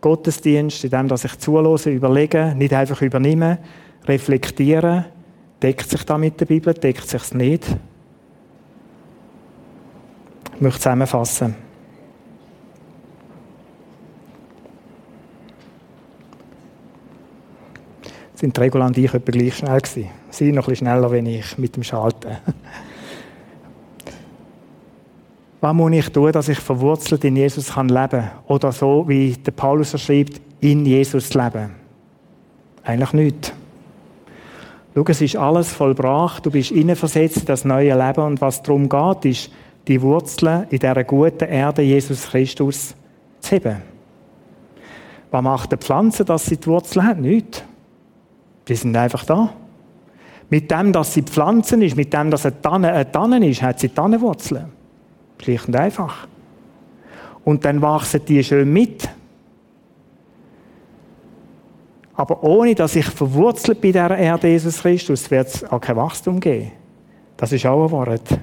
Gottesdienst, 0.00 0.84
in 0.84 0.90
dem, 0.90 1.08
dass 1.08 1.24
ich 1.24 1.38
zulose, 1.38 1.90
überlege, 1.90 2.54
nicht 2.56 2.72
einfach 2.72 3.02
übernehmen, 3.02 3.58
reflektieren. 4.06 5.04
Deckt 5.62 5.90
sich 5.90 6.04
da 6.04 6.16
mit 6.16 6.40
der 6.40 6.46
Bibel, 6.46 6.72
deckt 6.72 7.08
sich 7.08 7.22
es 7.22 7.34
nicht? 7.34 7.66
Ich 10.54 10.60
möchte 10.60 10.80
zusammenfassen. 10.80 11.67
Sind 18.38 18.56
Regula 18.58 18.86
und 18.86 18.96
ich 18.96 19.12
etwa 19.12 19.32
gleich 19.32 19.56
schnell 19.56 19.80
gewesen. 19.80 20.10
Sie 20.30 20.52
noch 20.52 20.68
ein 20.68 20.70
bisschen 20.70 20.86
schneller, 20.86 21.10
wenn 21.10 21.26
ich 21.26 21.58
mit 21.58 21.74
dem 21.74 21.82
Schalten. 21.82 22.36
Was 25.60 25.74
muss 25.74 25.90
ich 25.90 26.08
tun, 26.10 26.30
dass 26.30 26.48
ich 26.48 26.60
verwurzelt 26.60 27.24
in 27.24 27.34
Jesus 27.34 27.74
kann 27.74 27.88
leben 27.88 28.30
Oder 28.46 28.70
so, 28.70 29.08
wie 29.08 29.32
der 29.32 29.50
Paulus 29.50 30.00
schreibt, 30.00 30.40
in 30.60 30.86
Jesus 30.86 31.34
leben? 31.34 31.70
Eigentlich 32.84 33.12
nicht. 33.12 33.52
Schau, 34.94 35.04
es 35.08 35.20
ist 35.20 35.34
alles 35.34 35.72
vollbracht, 35.72 36.46
du 36.46 36.52
bist 36.52 36.72
versetzt 36.94 37.38
in 37.38 37.46
das 37.46 37.64
neue 37.64 37.98
Leben 37.98 38.24
und 38.24 38.40
was 38.40 38.62
darum 38.62 38.88
geht, 38.88 39.24
ist, 39.24 39.50
die 39.88 40.00
Wurzeln 40.00 40.68
in 40.70 40.78
dieser 40.78 41.02
guten 41.02 41.48
Erde 41.48 41.82
Jesus 41.82 42.28
Christus 42.28 42.94
zu 43.40 43.50
heben. 43.50 43.82
Was 45.32 45.42
macht 45.42 45.72
eine 45.72 45.78
Pflanze, 45.78 46.24
dass 46.24 46.46
sie 46.46 46.56
die 46.56 46.68
Wurzeln 46.68 47.04
hat? 47.04 47.18
Nicht. 47.18 47.64
Die 48.68 48.74
sind 48.74 48.96
einfach 48.96 49.24
da. 49.24 49.50
Mit 50.50 50.70
dem, 50.70 50.92
dass 50.92 51.14
sie 51.14 51.22
Pflanzen 51.22 51.82
ist, 51.82 51.96
mit 51.96 52.12
dem, 52.12 52.30
dass 52.30 52.46
eine 52.46 52.60
Tanne 52.60 52.92
eine 52.92 53.10
Tanne 53.10 53.46
ist, 53.48 53.62
hat 53.62 53.80
sie 53.80 53.88
Tannenwurzeln. 53.88 54.66
Schlicht 55.40 55.68
und 55.68 55.76
einfach. 55.76 56.26
Und 57.44 57.64
dann 57.64 57.80
wachsen 57.80 58.20
die 58.26 58.42
schön 58.42 58.72
mit. 58.72 59.08
Aber 62.14 62.42
ohne, 62.42 62.74
dass 62.74 62.96
ich 62.96 63.06
verwurzelt 63.06 63.80
bei 63.80 63.92
der 63.92 64.10
Erde 64.10 64.48
Jesus 64.48 64.82
Christus, 64.82 65.30
wird 65.30 65.46
es 65.48 65.64
auch 65.70 65.80
kein 65.80 65.96
Wachstum 65.96 66.40
geben. 66.40 66.72
Das 67.36 67.52
ist 67.52 67.64
auch 67.64 67.84
ein 67.84 67.90
Wort. 67.92 68.38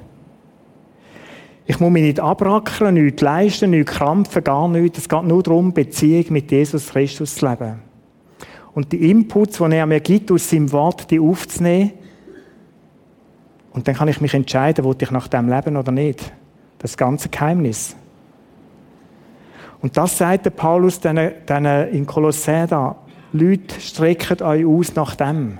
Ich 1.65 1.79
muss 1.79 1.91
mich 1.91 2.03
nicht 2.03 2.19
abrackern, 2.19 2.93
nichts 2.93 3.21
leisten, 3.21 3.71
nichts 3.71 3.91
krampfen, 3.91 4.43
gar 4.43 4.67
nichts. 4.69 4.99
Es 4.99 5.09
geht 5.09 5.23
nur 5.23 5.43
darum, 5.43 5.73
Beziehung 5.73 6.25
mit 6.29 6.51
Jesus 6.51 6.89
Christus 6.89 7.35
zu 7.35 7.49
leben. 7.49 7.84
Und 8.75 8.91
die 8.91 9.09
Inputs, 9.09 9.57
die 9.57 9.75
er 9.75 9.85
mir 9.85 10.01
gibt, 10.01 10.29
aus 10.31 10.49
seinem 10.49 10.71
Wort, 10.73 11.09
die 11.09 11.19
aufzunehmen. 11.19 11.93
Und 13.71 13.87
dann 13.87 13.95
kann 13.95 14.09
ich 14.09 14.21
mich 14.21 14.33
entscheiden, 14.33 14.85
ob 14.85 15.01
ich 15.01 15.11
nach 15.11 15.29
dem 15.29 15.49
leben 15.49 15.77
oder 15.77 15.91
nicht. 15.91 16.31
Das 16.77 16.97
ganze 16.97 17.29
Geheimnis. 17.29 17.95
Und 19.81 19.95
das 19.95 20.17
sagt 20.17 20.45
der 20.45 20.49
Paulus 20.51 20.99
in 21.03 22.05
Kolossä 22.05 22.67
da. 22.67 22.97
Leute, 23.31 23.79
streckt 23.79 24.41
euch 24.41 24.65
aus 24.65 24.93
nach 24.95 25.15
dem. 25.15 25.57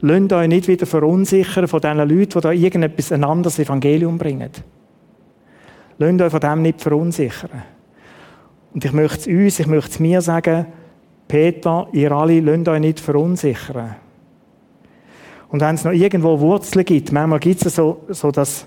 Lasst 0.00 0.32
euch 0.32 0.48
nicht 0.48 0.68
wieder 0.68 0.86
verunsichern 0.86 1.68
von 1.68 1.80
diesen 1.80 1.98
Leuten, 1.98 2.30
die 2.30 2.40
da 2.40 2.50
irgendetwas 2.50 3.12
ein 3.12 3.24
anderes 3.24 3.58
Evangelium 3.58 4.16
bringen. 4.16 4.50
Lasst 5.98 6.20
euch 6.20 6.30
von 6.30 6.40
dem 6.40 6.62
nicht 6.62 6.80
verunsichern. 6.80 7.62
Und 8.72 8.84
ich 8.84 8.92
möchte 8.92 9.18
es 9.20 9.26
uns, 9.26 9.60
ich 9.60 9.66
möchte 9.66 9.90
es 9.90 10.00
mir 10.00 10.20
sagen, 10.22 10.66
Peter, 11.28 11.88
ihr 11.92 12.12
alle, 12.12 12.40
lasst 12.40 12.68
euch 12.68 12.80
nicht 12.80 13.00
verunsichern. 13.00 13.96
Und 15.48 15.60
wenn 15.60 15.74
es 15.74 15.84
noch 15.84 15.92
irgendwo 15.92 16.38
Wurzeln 16.40 16.84
gibt, 16.84 17.12
manchmal 17.12 17.38
gibt 17.38 17.64
es 17.64 17.76
so, 17.76 18.04
so 18.08 18.30
dass 18.30 18.66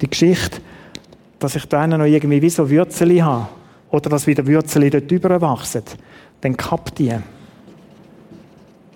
die 0.00 0.10
Geschichte, 0.10 0.60
dass 1.38 1.56
ich 1.56 1.66
da 1.66 1.86
noch 1.86 2.04
irgendwie 2.04 2.42
wie 2.42 2.50
so 2.50 2.68
Würzeli 2.68 3.18
habe, 3.18 3.48
oder 3.90 4.10
dass 4.10 4.26
wieder 4.26 4.46
Würzeli 4.46 4.90
dort 4.90 5.10
überwachsen, 5.10 5.82
dann 6.40 6.56
kappt 6.56 6.98
die. 6.98 7.14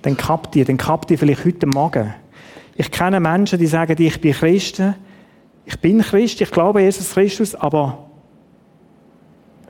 Dann 0.03 0.17
kappt 0.17 0.55
die, 0.55 0.65
dann 0.65 0.77
kappt 0.77 1.11
die 1.11 1.17
vielleicht 1.17 1.45
heute 1.45 1.67
Morgen. 1.67 2.15
Ich 2.77 2.91
kenne 2.91 3.21
Menschen, 3.21 3.59
die 3.59 3.67
sagen, 3.67 4.01
ich 4.01 4.21
bin 4.21 4.33
Christen, 4.33 4.95
ich 5.65 5.79
bin 5.81 6.01
Christ, 6.01 6.41
ich 6.41 6.51
glaube 6.51 6.83
Jesus 6.83 7.13
Christus, 7.13 7.55
aber 7.55 8.11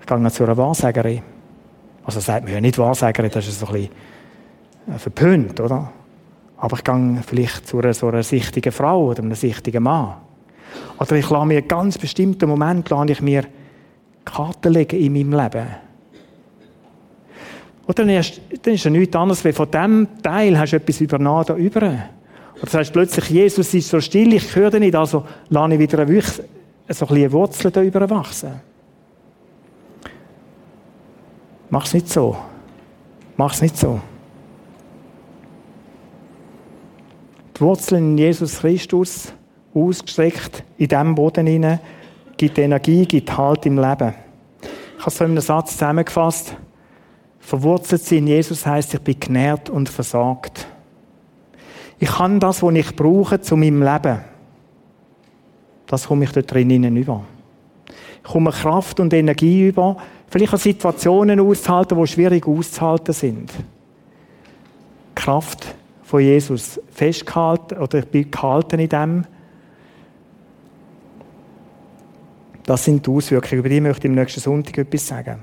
ich 0.05 0.09
gehe 0.09 0.31
zu 0.31 0.45
einer 0.45 0.57
Wahrsagerin. 0.57 1.23
Also 2.05 2.21
sagt 2.21 2.45
man 2.45 2.53
ja 2.53 2.61
nicht 2.61 2.77
Wahrsagerin, 2.77 3.31
das 3.31 3.49
ist 3.49 3.59
so 3.59 3.67
ein 3.67 3.73
bisschen 3.73 3.91
äh, 4.95 4.99
verpönt, 4.99 5.59
oder? 5.61 5.91
Aber 6.59 6.77
ich 6.77 6.85
gehe 6.85 7.23
vielleicht 7.27 7.67
zu 7.67 7.79
einer, 7.79 7.95
so 7.95 8.09
einer 8.09 8.23
sichtigen 8.23 8.71
Frau 8.71 9.07
oder 9.07 9.23
einem 9.23 9.35
sichtigen 9.35 9.83
Mann. 9.83 10.17
Oder 10.99 11.17
ich 11.17 11.31
lasse 11.31 11.47
mir 11.47 11.59
einen 11.59 11.69
ganz 11.69 11.97
bestimmten 11.97 12.49
Moment 12.49 12.91
lasse 12.91 13.13
ich 13.13 13.23
mir 13.23 13.45
Karten 14.27 14.75
legen 14.75 15.01
in 15.01 15.13
meinem 15.13 15.41
Leben. 15.41 15.67
Oder 17.87 17.95
dann 17.95 18.11
ist, 18.11 18.41
dann 18.63 18.75
ist 18.75 18.85
ja 18.85 18.91
nichts 18.91 19.17
anderes, 19.17 19.45
wie 19.45 19.53
von 19.53 19.71
diesem 19.71 20.09
Teil 20.23 20.59
hast 20.59 20.73
du 20.73 20.77
etwas 20.77 21.01
übernommen 21.01 21.45
da 21.47 21.57
über. 21.57 21.83
Oder 21.83 22.01
das 22.61 22.75
heißt 22.75 22.93
plötzlich, 22.93 23.31
Jesus 23.31 23.73
ist 23.73 23.89
so 23.89 24.01
still, 24.01 24.35
ich 24.35 24.55
höre 24.55 24.79
nicht, 24.79 24.95
also 24.95 25.25
lasse 25.49 25.75
ich 25.75 25.79
wieder 25.79 26.01
eine, 26.01 26.21
so 26.21 26.43
ein 26.43 26.49
bisschen 26.89 27.33
Wurzeln 27.33 27.73
da 27.73 27.83
überwachsen. 27.83 28.74
Mach 31.75 31.87
es 31.87 31.95
nicht 31.95 32.09
so. 32.09 32.37
Mach 33.37 33.53
es 33.53 33.61
nicht 33.61 33.77
so. 33.77 34.01
Die 37.57 37.61
Wurzeln 37.61 38.13
in 38.13 38.19
Jesus 38.19 38.61
Christus, 38.61 39.33
ausgestreckt 39.75 40.63
in 40.79 40.87
diesem 40.87 41.17
Boden 41.17 41.49
hinein, 41.49 41.81
gibt 42.37 42.59
Energie, 42.59 43.05
gibt 43.07 43.37
Halt 43.37 43.67
im 43.67 43.81
Leben. 43.81 44.15
Ich 44.63 45.01
habe 45.01 45.09
es 45.09 45.17
so 45.17 45.25
in 45.25 45.33
einem 45.33 45.41
Satz 45.41 45.73
zusammengefasst. 45.73 46.57
Verwurzelt 47.41 48.03
sein 48.03 48.19
in 48.19 48.27
Jesus 48.29 48.65
heißt, 48.65 48.95
ich 48.95 49.01
bin 49.01 49.19
genährt 49.19 49.69
und 49.69 49.89
versorgt. 49.89 50.69
Ich 51.99 52.09
kann 52.09 52.39
das, 52.39 52.63
was 52.63 52.75
ich 52.77 52.95
brauche, 52.95 53.41
zu 53.41 53.57
meinem 53.57 53.83
Leben. 53.83 54.21
Das 55.89 56.07
komme 56.07 56.23
ich 56.23 56.31
dort 56.31 56.53
drinnen 56.53 56.97
über. 56.97 57.25
Komme 58.25 58.51
Kraft 58.51 59.01
und 59.01 59.13
Energie 59.13 59.69
über, 59.69 59.97
vielleicht 60.29 60.55
auch 60.55 60.59
Situationen 60.59 61.39
auszuhalten, 61.41 61.99
die 61.99 62.07
schwierig 62.07 62.47
auszuhalten 62.47 63.15
sind. 63.15 63.53
Kraft 65.15 65.75
von 66.03 66.21
Jesus 66.21 66.81
festgehalten 66.91 67.79
oder 67.79 68.01
ich 68.01 68.07
bin 68.07 68.31
gehalten 68.31 68.81
in 68.81 68.89
dem. 68.89 69.27
Das 72.65 72.85
sind 72.85 73.07
die 73.07 73.11
Auswirkungen. 73.11 73.61
Über 73.61 73.69
die 73.69 73.81
möchte 73.81 74.07
ich 74.07 74.11
am 74.11 74.17
nächsten 74.17 74.41
Sonntag 74.41 74.79
etwas 74.79 75.07
sagen. 75.07 75.43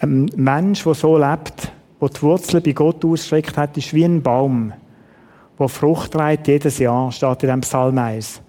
Ein 0.00 0.26
Mensch, 0.36 0.82
der 0.84 0.94
so 0.94 1.16
lebt, 1.16 1.72
der 2.00 2.08
die 2.08 2.22
Wurzeln 2.22 2.62
bei 2.62 2.72
Gott 2.72 3.04
ausstreckt 3.04 3.56
hat, 3.56 3.76
ist 3.76 3.94
wie 3.94 4.04
ein 4.04 4.22
Baum, 4.22 4.72
der 5.58 5.68
Frucht 5.68 6.12
trägt 6.12 6.48
jedes 6.48 6.78
Jahr, 6.78 7.10
steht 7.12 7.42
in 7.42 7.48
dem 7.48 7.60
Psalm 7.62 7.96
1. 7.96 8.42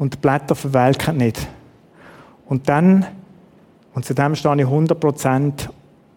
Und 0.00 0.14
die 0.14 0.18
Blätter 0.18 0.54
verwelken 0.54 1.18
nicht. 1.18 1.46
Und 2.46 2.70
dann, 2.70 3.04
und 3.94 4.06
zu 4.06 4.14
dem 4.14 4.34
stehe 4.34 4.56
ich 4.56 4.62
100 4.62 4.98
Prozent, 4.98 5.68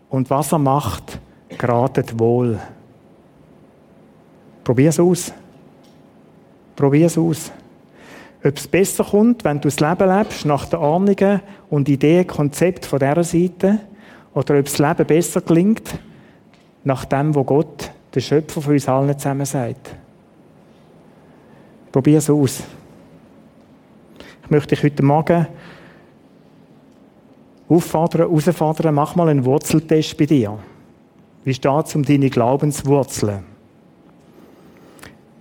und 0.09 0.29
was 0.29 0.53
er 0.53 0.59
macht, 0.59 1.19
geratet 1.49 2.17
wohl. 2.17 2.57
Probier 4.63 4.87
es 4.87 5.01
aus. 5.01 5.33
Probier 6.77 7.07
es 7.07 7.17
aus. 7.17 7.51
Ob 8.41 8.55
es 8.55 8.69
besser 8.69 9.03
kommt, 9.03 9.43
wenn 9.43 9.59
du 9.59 9.67
das 9.67 9.81
Leben 9.81 10.17
lebst, 10.17 10.45
nach 10.45 10.65
den 10.65 10.79
Ahnungen 10.79 11.41
und 11.69 11.89
Ideen, 11.89 12.25
Konzept 12.25 12.85
von 12.85 12.99
dieser 12.99 13.23
Seite, 13.25 13.79
oder 14.33 14.59
ob 14.59 14.63
das 14.63 14.79
Leben 14.79 15.05
besser 15.05 15.41
gelingt, 15.41 15.99
nach 16.85 17.03
dem, 17.03 17.35
wo 17.35 17.43
Gott, 17.43 17.91
der 18.15 18.21
Schöpfer 18.21 18.61
von 18.61 18.71
uns 18.71 18.87
allen 18.87 19.19
zusammen 19.19 19.45
sagt. 19.45 19.93
Probier 21.91 22.19
es 22.19 22.29
aus. 22.29 22.63
Ich 24.53 24.55
möchte 24.55 24.75
dich 24.75 24.83
heute 24.83 25.01
Morgen 25.01 25.47
auffordern, 27.67 28.29
herausfordern, 28.29 28.93
mach 28.93 29.15
mal 29.15 29.29
einen 29.29 29.45
Wurzeltest 29.45 30.15
bei 30.15 30.27
dir. 30.27 30.59
Wie 31.43 31.55
steht 31.55 31.87
es 31.87 31.95
um 31.95 32.03
deine 32.03 32.29
Glaubenswurzeln? 32.29 33.45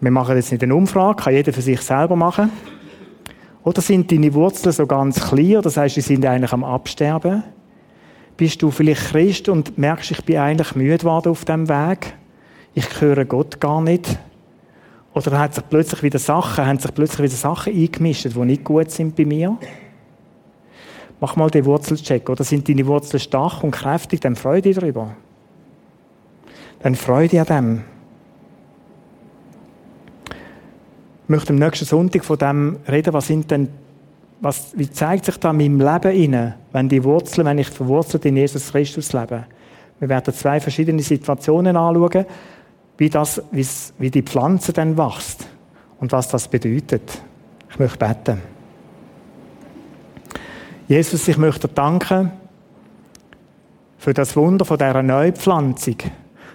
Wir 0.01 0.11
machen 0.11 0.35
jetzt 0.35 0.51
nicht 0.51 0.63
eine 0.63 0.75
Umfrage, 0.75 1.25
kann 1.25 1.35
jeder 1.35 1.53
für 1.53 1.61
sich 1.61 1.83
selber 1.83 2.17
machen. 2.17 2.51
Oder 3.65 3.83
sind 3.83 4.11
deine 4.11 4.33
Wurzeln 4.33 4.73
so 4.73 4.87
ganz 4.87 5.23
klein, 5.23 5.61
das 5.61 5.77
heißt, 5.77 5.97
sie 5.97 6.01
sind 6.01 6.25
eigentlich 6.25 6.55
am 6.55 6.65
Absterben? 6.65 7.43
Bist 8.39 8.63
du 8.63 8.71
vielleicht 8.71 9.11
Christ 9.11 9.51
und 9.51 9.77
merkst, 9.77 10.13
ich 10.13 10.25
bin 10.25 10.39
eigentlich 10.39 10.75
müde 10.75 10.97
geworden 10.97 11.29
auf 11.29 11.45
dem 11.45 11.69
Weg? 11.69 12.15
Ich 12.73 12.99
höre 12.99 13.27
Gott 13.27 13.61
gar 13.61 13.83
nicht. 13.83 14.19
Oder 15.15 15.39
hat 15.39 15.55
sich 15.55 15.65
plötzlich 15.69 16.03
wieder 16.03 16.19
Sachen, 16.19 16.67
haben 16.67 16.79
sich 16.79 16.95
plötzlich 16.95 17.25
wieder 17.25 17.37
Sachen 17.37 17.75
eingemischt, 17.75 18.25
die 18.25 18.39
nicht 18.39 18.65
gut 18.65 18.91
sind 18.91 19.15
bei 19.15 19.25
mir? 19.25 19.59
Mach 21.21 21.37
mal 21.37 21.51
den 21.51 21.65
Wurzelcheck. 21.65 22.29
Oder 22.29 22.45
sind 22.45 22.69
deine 22.69 22.87
Wurzeln 22.87 23.21
stark 23.21 23.63
und 23.63 23.71
kräftig? 23.71 24.21
Dann 24.21 24.35
freu 24.35 24.61
dich 24.61 24.77
darüber. 24.77 25.15
Dann 26.81 26.95
freu 26.95 27.29
dich 27.29 27.41
an 27.41 27.47
dem. 27.47 27.85
Ich 31.25 31.29
möchte 31.29 31.53
am 31.53 31.59
nächsten 31.59 31.85
Sonntag 31.85 32.25
von 32.25 32.39
dem 32.39 32.79
reden, 32.89 33.13
was 33.13 33.27
sind 33.27 33.51
denn 33.51 33.69
was, 34.41 34.77
wie 34.77 34.91
zeigt 34.91 35.25
sich 35.25 35.37
da 35.37 35.53
in 35.53 35.57
meinem 35.59 35.81
Leben 35.81 36.17
inne, 36.17 36.57
wenn 36.73 36.89
die 36.89 37.05
Wurzeln, 37.05 37.47
wenn 37.47 37.59
ich 37.59 37.71
verwurzelt 37.71 38.25
in 38.25 38.37
Jesus 38.37 38.73
Christus 38.73 39.13
lebe? 39.13 39.45
Wir 40.01 40.09
werden 40.09 40.35
zwei 40.35 40.59
verschiedene 40.59 41.01
Situationen 41.01 41.77
anschauen, 41.77 42.27
wie, 42.99 43.11
das, 43.11 43.43
wie 43.51 44.11
die 44.11 44.23
Pflanze 44.23 44.73
dann 44.73 44.97
wächst 44.97 45.47
und 46.01 46.13
was 46.13 46.29
das 46.29 46.49
bedeutet. 46.49 47.23
Ich 47.71 47.79
möchte 47.79 47.99
beten. 47.99 48.43
Jesus, 50.89 51.27
ich 51.29 51.39
möchte 51.39 51.69
dir 51.69 51.75
danken 51.75 52.33
für 53.99 54.13
das 54.13 54.37
Wunder 54.37 54.65
von 54.65 54.79
dieser 54.79 55.03
Neupflanzung, 55.03 55.97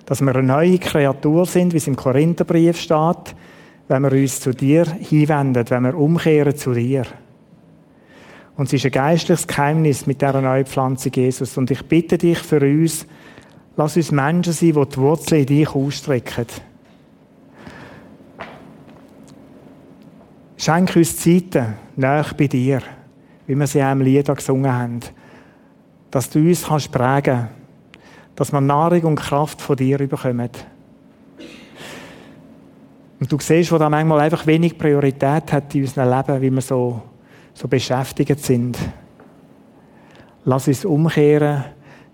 dass 0.06 0.22
wir 0.22 0.36
eine 0.36 0.44
neue 0.44 0.80
Kreatur 0.80 1.46
sind, 1.46 1.74
wie 1.74 1.78
es 1.78 1.88
im 1.88 1.96
Korintherbrief 1.96 2.80
steht, 2.80 3.36
wenn 3.88 4.04
wir 4.04 4.12
uns 4.12 4.42
zu 4.42 4.52
dir 4.52 4.86
hinwenden, 4.86 5.66
wenn 5.70 5.84
wir 5.84 5.98
umkehren 5.98 6.56
zu 6.56 6.74
dir. 6.74 7.04
Und 8.58 8.66
es 8.66 8.74
ist 8.74 8.86
ein 8.86 8.92
geistliches 8.92 9.48
Geheimnis 9.48 10.08
mit 10.08 10.22
dieser 10.22 10.42
neuen 10.42 10.66
Pflanze 10.66 11.10
Jesus. 11.14 11.58
Und 11.58 11.72
ich 11.72 11.86
bitte 11.86 12.18
dich 12.18 12.40
für 12.40 12.60
uns, 12.60 13.06
lass 13.78 13.96
uns 13.96 14.12
Menschen 14.12 14.52
sein, 14.52 14.74
die 14.74 14.90
die 14.90 14.98
Wurzeln 14.98 15.42
in 15.42 15.48
dich 15.48 15.70
ausstrecken. 15.70 16.48
Schenk 20.58 20.96
uns 20.96 21.18
Zeiten, 21.18 21.76
näher 21.96 22.26
bei 22.38 22.48
dir, 22.48 22.82
wie 23.46 23.56
wir 23.56 23.68
sie 23.68 23.82
auch 23.82 23.92
im 23.94 24.02
Lied 24.02 24.28
gesungen 24.28 24.74
haben. 24.74 25.00
Dass 26.12 26.30
du 26.30 26.40
uns 26.40 26.66
kannst 26.66 26.92
prägen 26.92 27.50
dass 28.36 28.52
wir 28.52 28.62
Nahrung 28.62 29.02
und 29.04 29.16
Kraft 29.16 29.60
von 29.60 29.76
dir 29.76 29.98
bekommen. 29.98 30.52
Und 33.20 33.32
du 33.32 33.40
siehst, 33.40 33.72
wo 33.72 33.80
da 33.80 33.90
manchmal 33.90 34.20
einfach 34.20 34.46
wenig 34.46 34.78
Priorität 34.78 35.52
hat 35.52 35.74
in 35.74 35.82
unserem 35.82 36.08
Leben, 36.08 36.42
wie 36.44 36.52
wir 36.52 36.62
so 36.62 37.02
so 37.58 37.68
beschäftigt 37.68 38.40
sind. 38.40 38.78
Lass 40.46 40.68
uns 40.68 40.86
umkehren, 40.86 41.64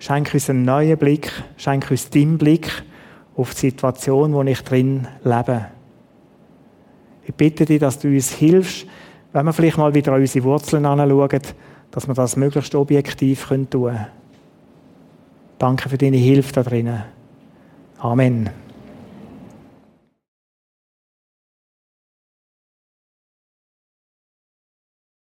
schenk 0.04 0.34
uns 0.34 0.50
einen 0.50 0.64
neuen 0.64 0.98
Blick, 0.98 1.32
schenk 1.56 1.90
uns 1.90 2.10
deinen 2.10 2.38
Blick 2.38 2.70
auf 3.38 3.54
die 3.54 3.70
Situation, 3.70 4.34
wo 4.34 4.44
ich 4.44 4.62
drin 4.62 5.08
lebe. 5.24 5.68
Ich 7.26 7.34
bitte 7.34 7.64
dich, 7.64 7.80
dass 7.80 8.00
du 8.00 8.10
uns 8.10 8.34
hilfst, 8.34 8.86
wenn 9.32 9.46
wir 9.46 9.54
vielleicht 9.54 9.78
mal 9.78 9.94
wieder 9.94 10.12
an 10.12 10.20
unsere 10.20 10.44
Wurzeln 10.44 10.86
anschauen, 10.86 11.40
dass 11.92 12.06
wir 12.06 12.14
das 12.16 12.36
möglichst 12.36 12.76
objektiv 12.76 13.48
tun 13.48 13.70
können. 13.70 14.08
Danke 15.58 15.88
für 15.88 15.98
deine 15.98 16.18
Hilfe 16.18 16.52
da 16.52 16.64
drinnen. 16.64 17.04
Amen. 18.00 18.50